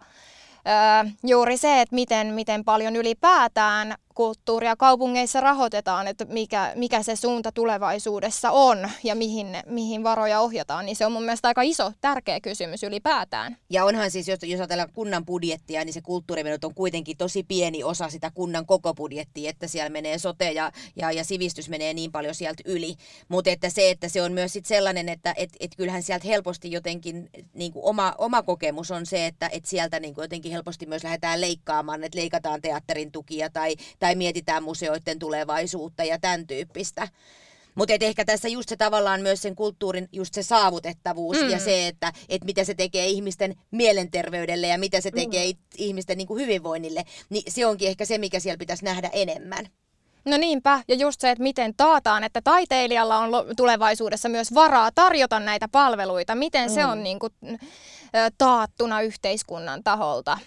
ää, 0.66 1.06
juuri 1.24 1.58
se, 1.58 1.82
että 1.82 1.96
miten, 1.96 2.28
miten 2.28 2.64
paljon 2.64 2.96
ylipäätään 2.96 3.94
kulttuuria 4.16 4.76
kaupungeissa 4.76 5.42
rahoitetaan, 5.42 6.08
että 6.08 6.26
mikä, 6.26 6.74
mikä 6.76 7.04
se 7.04 7.16
suunta 7.16 7.52
tulevaisuudessa 7.52 8.52
on 8.52 8.90
ja 9.04 9.16
mihin, 9.16 9.48
mihin 9.66 10.04
varoja 10.04 10.40
ohjataan, 10.40 10.86
niin 10.86 10.96
se 10.96 11.06
on 11.06 11.12
mun 11.12 11.24
mielestä 11.24 11.48
aika 11.48 11.62
iso, 11.62 11.92
tärkeä 12.02 12.40
kysymys 12.40 12.84
ylipäätään. 12.84 13.58
Ja 13.70 13.86
onhan 13.86 14.12
siis, 14.12 14.28
jos, 14.28 14.40
jos 14.44 14.60
ajatellaan 14.60 14.94
kunnan 14.94 15.26
budjettia, 15.26 15.86
niin 15.86 15.94
se 15.94 16.02
kulttuurimenot 16.02 16.64
on 16.64 16.76
kuitenkin 16.76 17.18
tosi 17.18 17.44
pieni 17.44 17.84
osa 17.84 18.10
sitä 18.10 18.32
kunnan 18.34 18.66
koko 18.66 18.94
budjettia, 18.94 19.50
että 19.50 19.68
siellä 19.68 19.90
menee 19.90 20.18
sote 20.18 20.52
ja, 20.52 20.72
ja, 20.96 21.12
ja 21.12 21.24
sivistys 21.24 21.70
menee 21.70 21.94
niin 21.94 22.12
paljon 22.12 22.36
sieltä 22.36 22.64
yli. 22.66 22.96
Mutta 23.28 23.50
että 23.50 23.70
se, 23.70 23.90
että 23.90 24.10
se 24.10 24.22
on 24.22 24.32
myös 24.32 24.54
sit 24.54 24.66
sellainen, 24.66 25.10
että 25.10 25.34
et, 25.38 25.50
et 25.60 25.76
kyllähän 25.78 26.04
sieltä 26.04 26.28
helposti 26.28 26.72
jotenkin 26.72 27.30
niin 27.54 27.74
kuin 27.74 27.86
oma, 27.86 28.16
oma 28.18 28.44
kokemus 28.44 28.92
on 28.92 29.06
se, 29.06 29.26
että 29.26 29.50
et 29.52 29.66
sieltä 29.66 30.00
niin 30.00 30.14
kuin 30.14 30.24
jotenkin 30.24 30.52
helposti 30.52 30.86
myös 30.86 31.04
lähdetään 31.04 31.42
leikkaamaan, 31.42 32.04
että 32.04 32.20
leikataan 32.20 32.62
teatterin 32.62 33.12
tukia 33.12 33.50
tai, 33.50 33.76
tai 34.06 34.16
mietitään 34.16 34.64
museoiden 34.64 35.20
tulevaisuutta 35.20 36.04
ja 36.04 36.20
tämän 36.20 36.48
tyyppistä. 36.48 37.08
Mutta 37.76 37.94
ehkä 38.02 38.26
tässä 38.26 38.48
just 38.48 38.70
se 38.70 38.78
tavallaan 38.78 39.22
myös 39.22 39.42
sen 39.42 39.56
kulttuurin 39.56 40.10
just 40.12 40.34
se 40.34 40.44
saavutettavuus 40.44 41.42
mm. 41.42 41.50
ja 41.50 41.60
se, 41.60 41.88
että 41.88 42.14
et 42.30 42.44
mitä 42.44 42.64
se 42.64 42.74
tekee 42.74 43.08
ihmisten 43.08 43.56
mielenterveydelle 43.72 44.68
ja 44.68 44.78
mitä 44.78 45.02
se 45.02 45.10
mm. 45.10 45.16
tekee 45.16 45.52
mm. 45.52 45.58
ihmisten 45.78 46.18
niin 46.18 46.28
kuin 46.28 46.42
hyvinvoinnille, 46.42 47.04
niin 47.30 47.44
se 47.52 47.66
onkin 47.66 47.88
ehkä 47.88 48.06
se, 48.06 48.18
mikä 48.18 48.40
siellä 48.40 48.58
pitäisi 48.58 48.86
nähdä 48.86 49.10
enemmän. 49.14 49.68
No 50.26 50.38
niinpä, 50.38 50.84
ja 50.88 50.96
just 50.96 51.22
se, 51.22 51.32
että 51.32 51.44
miten 51.44 51.74
taataan, 51.78 52.24
että 52.24 52.42
taiteilijalla 52.42 53.18
on 53.18 53.30
tulevaisuudessa 53.58 54.30
myös 54.30 54.54
varaa 54.54 54.92
tarjota 54.96 55.40
näitä 55.40 55.68
palveluita, 55.68 56.36
miten 56.36 56.70
mm. 56.70 56.74
se 56.74 56.86
on 56.86 57.04
niin 57.04 57.20
kuin, 57.20 57.34
taattuna 58.38 59.02
yhteiskunnan 59.02 59.84
taholta. 59.84 60.38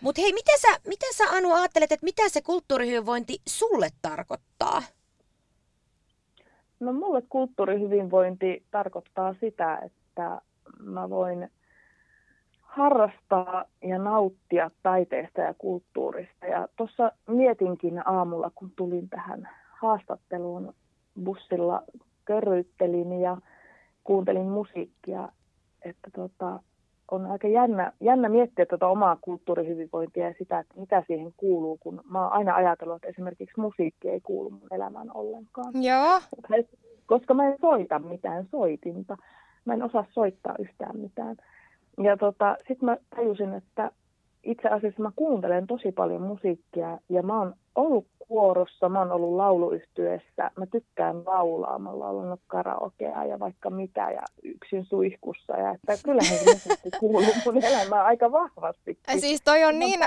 Mutta 0.00 0.20
hei, 0.22 0.32
miten 0.32 0.58
sä, 0.58 0.68
miten 0.86 1.14
sä 1.14 1.24
Anu 1.24 1.52
ajattelet, 1.52 1.92
että 1.92 2.04
mitä 2.04 2.28
se 2.28 2.42
kulttuurihyvinvointi 2.42 3.38
sulle 3.48 3.88
tarkoittaa? 4.02 4.82
No 6.80 6.92
mulle 6.92 7.22
kulttuurihyvinvointi 7.28 8.64
tarkoittaa 8.70 9.34
sitä, 9.40 9.76
että 9.76 10.40
mä 10.80 11.10
voin 11.10 11.50
harrastaa 12.60 13.64
ja 13.82 13.98
nauttia 13.98 14.70
taiteesta 14.82 15.40
ja 15.40 15.54
kulttuurista. 15.54 16.46
Ja 16.46 16.68
tuossa 16.76 17.12
mietinkin 17.26 18.08
aamulla, 18.08 18.50
kun 18.54 18.72
tulin 18.76 19.08
tähän 19.08 19.48
haastatteluun 19.70 20.74
bussilla, 21.24 21.82
körryttelin 22.24 23.20
ja 23.20 23.36
kuuntelin 24.04 24.48
musiikkia, 24.48 25.28
että 25.82 26.10
tota, 26.14 26.62
on 27.10 27.26
aika 27.26 27.48
jännä, 27.48 27.92
jännä 28.00 28.28
miettiä 28.28 28.66
tuota 28.66 28.86
omaa 28.88 29.16
kulttuurihyvinvointia 29.20 30.28
ja 30.28 30.34
sitä, 30.38 30.58
että 30.58 30.80
mitä 30.80 31.02
siihen 31.06 31.32
kuuluu, 31.36 31.78
kun 31.80 32.00
mä 32.10 32.22
oon 32.22 32.32
aina 32.32 32.54
ajatellut, 32.54 32.96
että 32.96 33.08
esimerkiksi 33.08 33.60
musiikki 33.60 34.08
ei 34.08 34.20
kuulu 34.20 34.50
mun 34.50 34.68
elämään 34.70 35.08
ollenkaan. 35.14 35.82
Joo. 35.82 36.20
Koska 37.06 37.34
mä 37.34 37.46
en 37.46 37.58
soita 37.60 37.98
mitään 37.98 38.46
soitinta. 38.50 39.16
Mä 39.64 39.74
en 39.74 39.82
osaa 39.82 40.04
soittaa 40.10 40.54
yhtään 40.58 40.98
mitään. 40.98 41.36
Ja 42.02 42.16
tota, 42.16 42.56
sitten 42.58 42.86
mä 42.86 42.96
tajusin, 43.16 43.54
että 43.54 43.90
itse 44.42 44.68
asiassa 44.68 45.02
mä 45.02 45.10
kuuntelen 45.16 45.66
tosi 45.66 45.92
paljon 45.92 46.22
musiikkia 46.22 46.98
ja 47.08 47.22
mä 47.22 47.38
oon 47.38 47.54
ollut 47.78 48.06
kuorossa, 48.28 48.88
mä 48.88 48.98
oon 48.98 49.12
ollut 49.12 49.36
lauluyhtyessä, 49.36 50.50
mä 50.56 50.66
tykkään 50.66 51.22
laulaa, 51.26 51.78
mä 51.78 51.90
oon 51.90 52.00
laulanut 52.00 52.40
karaokea 52.46 53.24
ja 53.24 53.38
vaikka 53.38 53.70
mitä 53.70 54.10
ja 54.10 54.22
yksin 54.42 54.84
suihkussa 54.84 55.52
ja 55.56 55.70
että 55.70 55.96
kyllähän 56.04 56.38
se 56.56 56.76
kuuluu 57.00 57.34
mun 57.44 57.64
elämään 57.64 58.06
aika 58.06 58.32
vahvasti. 58.32 58.98
Siis 59.18 59.42
toi 59.44 59.64
on 59.64 59.78
niin, 59.78 60.00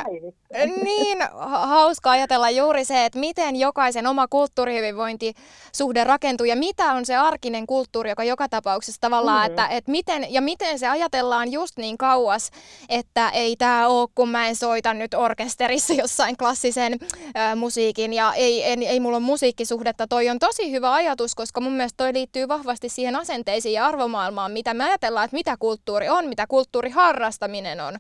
niin 0.83 1.17
hauska 1.47 2.11
ajatella 2.11 2.49
juuri 2.49 2.85
se, 2.85 3.05
että 3.05 3.19
miten 3.19 3.55
jokaisen 3.55 4.07
oma 4.07 4.27
kulttuurihyvinvointisuhde 4.27 6.03
rakentuu 6.03 6.45
ja 6.45 6.55
mitä 6.55 6.91
on 6.91 7.05
se 7.05 7.15
arkinen 7.15 7.67
kulttuuri, 7.67 8.09
joka 8.09 8.23
joka 8.23 8.49
tapauksessa 8.49 9.01
tavallaan, 9.01 9.41
mm. 9.41 9.45
että, 9.45 9.67
että 9.67 9.91
miten, 9.91 10.33
ja 10.33 10.41
miten 10.41 10.79
se 10.79 10.87
ajatellaan 10.87 11.51
just 11.51 11.77
niin 11.77 11.97
kauas, 11.97 12.51
että 12.89 13.29
ei 13.29 13.55
tämä 13.55 13.87
ole, 13.87 14.09
kun 14.15 14.29
mä 14.29 14.47
en 14.47 14.55
soita 14.55 14.93
nyt 14.93 15.13
orkesterissa 15.13 15.93
jossain 15.93 16.37
klassisen 16.37 16.93
äh, 17.37 17.55
musiikin 17.61 18.13
ja 18.13 18.33
ei, 18.33 18.63
ei, 18.63 18.87
ei 18.87 18.99
mulla 18.99 19.17
ole 19.17 19.25
musiikkisuhdetta. 19.25 20.07
Toi 20.07 20.29
on 20.29 20.39
tosi 20.39 20.71
hyvä 20.71 20.93
ajatus, 20.93 21.35
koska 21.35 21.61
mun 21.61 21.73
mielestä 21.73 21.97
toi 21.97 22.13
liittyy 22.13 22.47
vahvasti 22.47 22.89
siihen 22.89 23.15
asenteisiin 23.15 23.73
ja 23.73 23.85
arvomaailmaan, 23.85 24.51
mitä 24.51 24.73
me 24.73 24.83
ajatellaan, 24.83 25.25
että 25.25 25.37
mitä 25.37 25.55
kulttuuri 25.59 26.09
on, 26.09 26.27
mitä 26.27 26.47
kulttuuriharrastaminen 26.47 27.81
on. 27.81 27.97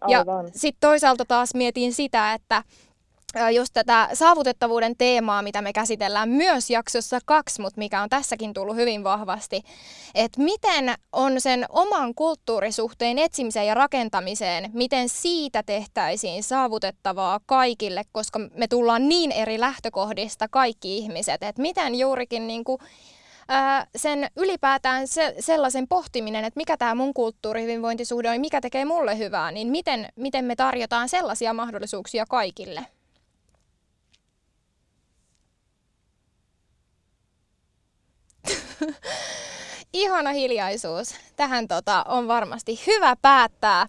Aivan. 0.00 0.44
Ja 0.46 0.50
sitten 0.54 0.80
toisaalta 0.80 1.24
taas 1.24 1.54
mietin 1.54 1.92
sitä, 1.92 2.32
että 2.32 2.62
just 3.54 3.72
tätä 3.74 4.08
saavutettavuuden 4.12 4.96
teemaa, 4.96 5.42
mitä 5.42 5.62
me 5.62 5.72
käsitellään 5.72 6.28
myös 6.28 6.70
jaksossa 6.70 7.18
kaksi, 7.24 7.60
mutta 7.60 7.78
mikä 7.78 8.02
on 8.02 8.08
tässäkin 8.08 8.54
tullut 8.54 8.76
hyvin 8.76 9.04
vahvasti, 9.04 9.62
että 10.14 10.40
miten 10.40 10.94
on 11.12 11.40
sen 11.40 11.66
oman 11.68 12.14
kulttuurisuhteen 12.14 13.18
etsimiseen 13.18 13.66
ja 13.66 13.74
rakentamiseen, 13.74 14.70
miten 14.72 15.08
siitä 15.08 15.62
tehtäisiin 15.62 16.42
saavutettavaa 16.42 17.40
kaikille, 17.46 18.02
koska 18.12 18.38
me 18.38 18.68
tullaan 18.68 19.08
niin 19.08 19.32
eri 19.32 19.60
lähtökohdista 19.60 20.48
kaikki 20.48 20.98
ihmiset, 20.98 21.42
että 21.42 21.62
miten 21.62 21.94
juurikin 21.94 22.46
niin 22.46 22.64
kuin 22.64 22.78
sen 23.96 24.30
ylipäätään 24.36 25.08
se, 25.08 25.34
sellaisen 25.40 25.88
pohtiminen, 25.88 26.44
että 26.44 26.60
mikä 26.60 26.76
tämä 26.76 26.94
mun 26.94 27.14
kulttuurihyvinvointisuhde 27.14 28.30
on, 28.30 28.40
mikä 28.40 28.60
tekee 28.60 28.84
mulle 28.84 29.18
hyvää, 29.18 29.52
niin 29.52 29.68
miten, 29.68 30.08
miten 30.16 30.44
me 30.44 30.56
tarjotaan 30.56 31.08
sellaisia 31.08 31.52
mahdollisuuksia 31.52 32.24
kaikille. 32.28 32.86
Ihana 39.92 40.32
hiljaisuus. 40.32 41.14
Tähän 41.36 41.68
tota, 41.68 42.04
on 42.08 42.28
varmasti 42.28 42.80
hyvä 42.86 43.16
päättää. 43.22 43.86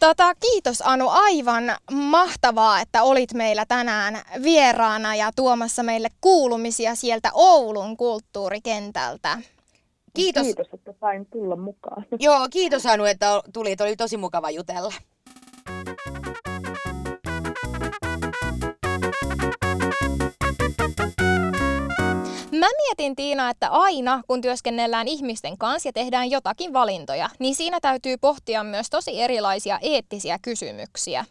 Tota, 0.00 0.34
kiitos 0.34 0.82
Anu, 0.86 1.08
aivan 1.08 1.64
mahtavaa, 1.92 2.80
että 2.80 3.02
olit 3.02 3.32
meillä 3.34 3.66
tänään 3.66 4.22
vieraana 4.42 5.16
ja 5.16 5.30
tuomassa 5.36 5.82
meille 5.82 6.08
kuulumisia 6.20 6.94
sieltä 6.94 7.30
Oulun 7.34 7.96
kulttuurikentältä. 7.96 9.38
Kiitos. 10.14 10.42
Kiitos, 10.42 10.66
että 10.74 10.94
sain 11.00 11.26
tulla 11.26 11.56
mukaan. 11.56 12.06
Joo, 12.18 12.48
kiitos 12.50 12.86
Anu, 12.86 13.04
että 13.04 13.42
tulit. 13.52 13.80
Oli 13.80 13.96
tosi 13.96 14.16
mukava 14.16 14.50
jutella. 14.50 14.92
Mä 22.58 22.66
mietin 22.66 23.16
Tiina, 23.16 23.50
että 23.50 23.68
aina 23.68 24.22
kun 24.26 24.40
työskennellään 24.40 25.08
ihmisten 25.08 25.58
kanssa 25.58 25.88
ja 25.88 25.92
tehdään 25.92 26.30
jotakin 26.30 26.72
valintoja, 26.72 27.30
niin 27.38 27.54
siinä 27.54 27.80
täytyy 27.80 28.16
pohtia 28.16 28.64
myös 28.64 28.90
tosi 28.90 29.20
erilaisia 29.22 29.78
eettisiä 29.82 30.38
kysymyksiä. 30.42 31.24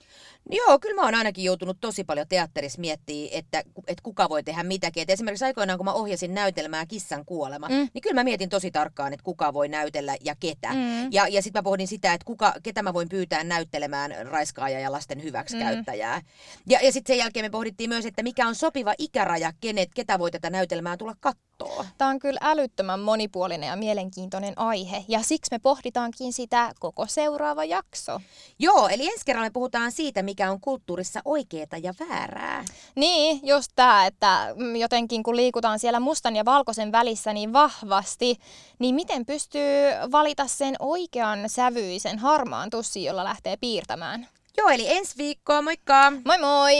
Joo, 0.52 0.80
kyllä 0.80 0.96
mä 0.96 1.02
oon 1.02 1.16
ainakin 1.16 1.44
joutunut 1.44 1.78
tosi 1.82 2.04
paljon 2.04 2.28
teatterissa 2.28 2.82
miettimään, 2.82 3.30
että, 3.32 3.60
että 3.88 4.04
kuka 4.04 4.30
voi 4.30 4.44
tehdä 4.44 4.64
mitäkin. 4.64 5.04
Et 5.04 5.10
esimerkiksi 5.10 5.46
aikoinaan, 5.46 5.80
kun 5.80 5.86
mä 5.86 5.94
ohjasin 5.94 6.34
näytelmää 6.34 6.86
Kissan 6.86 7.26
kuolema, 7.26 7.70
mm. 7.70 7.90
niin 7.94 8.02
kyllä 8.02 8.14
mä 8.14 8.24
mietin 8.24 8.50
tosi 8.50 8.72
tarkkaan, 8.72 9.14
että 9.14 9.24
kuka 9.24 9.54
voi 9.54 9.68
näytellä 9.68 10.18
ja 10.24 10.36
ketä. 10.40 10.74
Mm. 10.74 11.12
Ja, 11.12 11.28
ja 11.28 11.42
sitten 11.42 11.60
mä 11.60 11.64
pohdin 11.64 11.88
sitä, 11.88 12.14
että 12.14 12.26
kuka, 12.26 12.54
ketä 12.64 12.84
mä 12.84 12.94
voin 12.94 13.10
pyytää 13.10 13.44
näyttelemään 13.44 14.16
raiskaaja 14.28 14.80
ja 14.80 14.92
lasten 14.92 15.24
hyväksikäyttäjää. 15.24 16.20
Mm. 16.20 16.26
Ja, 16.70 16.80
ja 16.84 16.92
sitten 16.92 17.14
sen 17.14 17.20
jälkeen 17.20 17.46
me 17.46 17.50
pohdittiin 17.50 17.90
myös, 17.90 18.06
että 18.06 18.24
mikä 18.24 18.48
on 18.48 18.56
sopiva 18.56 18.94
ikäraja, 18.98 19.54
kenet, 19.62 19.90
ketä 19.96 20.20
voi 20.20 20.32
tätä 20.32 20.50
näytelmää 20.50 20.98
tulla 20.98 21.16
kattoon. 21.20 21.86
Tämä 21.98 22.12
on 22.12 22.20
kyllä 22.20 22.40
älyttömän 22.42 23.00
monipuolinen 23.00 23.68
ja 23.68 23.76
mielenkiintoinen 23.76 24.54
aihe, 24.60 25.06
ja 25.08 25.20
siksi 25.24 25.50
me 25.52 25.60
pohditaankin 25.60 26.34
sitä 26.34 26.72
koko 26.80 27.06
seuraava 27.08 27.66
jakso. 27.66 28.22
Joo, 28.60 28.88
eli 28.88 29.08
ensi 29.08 29.26
kerralla 29.26 29.50
me 29.50 29.54
puhutaan 29.54 29.92
siitä, 29.92 30.22
mikä 30.24 30.35
on 30.44 30.62
kulttuurissa 30.62 31.22
oikeeta 31.26 31.78
ja 31.78 31.94
väärää. 32.00 32.66
Niin, 32.96 33.40
just 33.44 33.72
tämä, 33.76 34.06
että 34.06 34.56
jotenkin 34.80 35.24
kun 35.24 35.36
liikutaan 35.36 35.80
siellä 35.80 36.00
mustan 36.00 36.36
ja 36.36 36.46
valkoisen 36.46 36.92
välissä 36.92 37.34
niin 37.34 37.54
vahvasti, 37.54 38.36
niin 38.80 38.96
miten 38.96 39.26
pystyy 39.26 39.62
valita 40.12 40.48
sen 40.48 40.76
oikean 40.80 41.50
sävyisen 41.50 42.20
harmaan 42.20 42.70
tussin, 42.70 43.04
jolla 43.04 43.24
lähtee 43.24 43.58
piirtämään? 43.58 44.28
Joo, 44.58 44.70
eli 44.70 44.86
ensi 44.88 45.18
viikkoa, 45.18 45.62
moikka! 45.62 46.12
Moi 46.26 46.38
moi! 46.38 46.76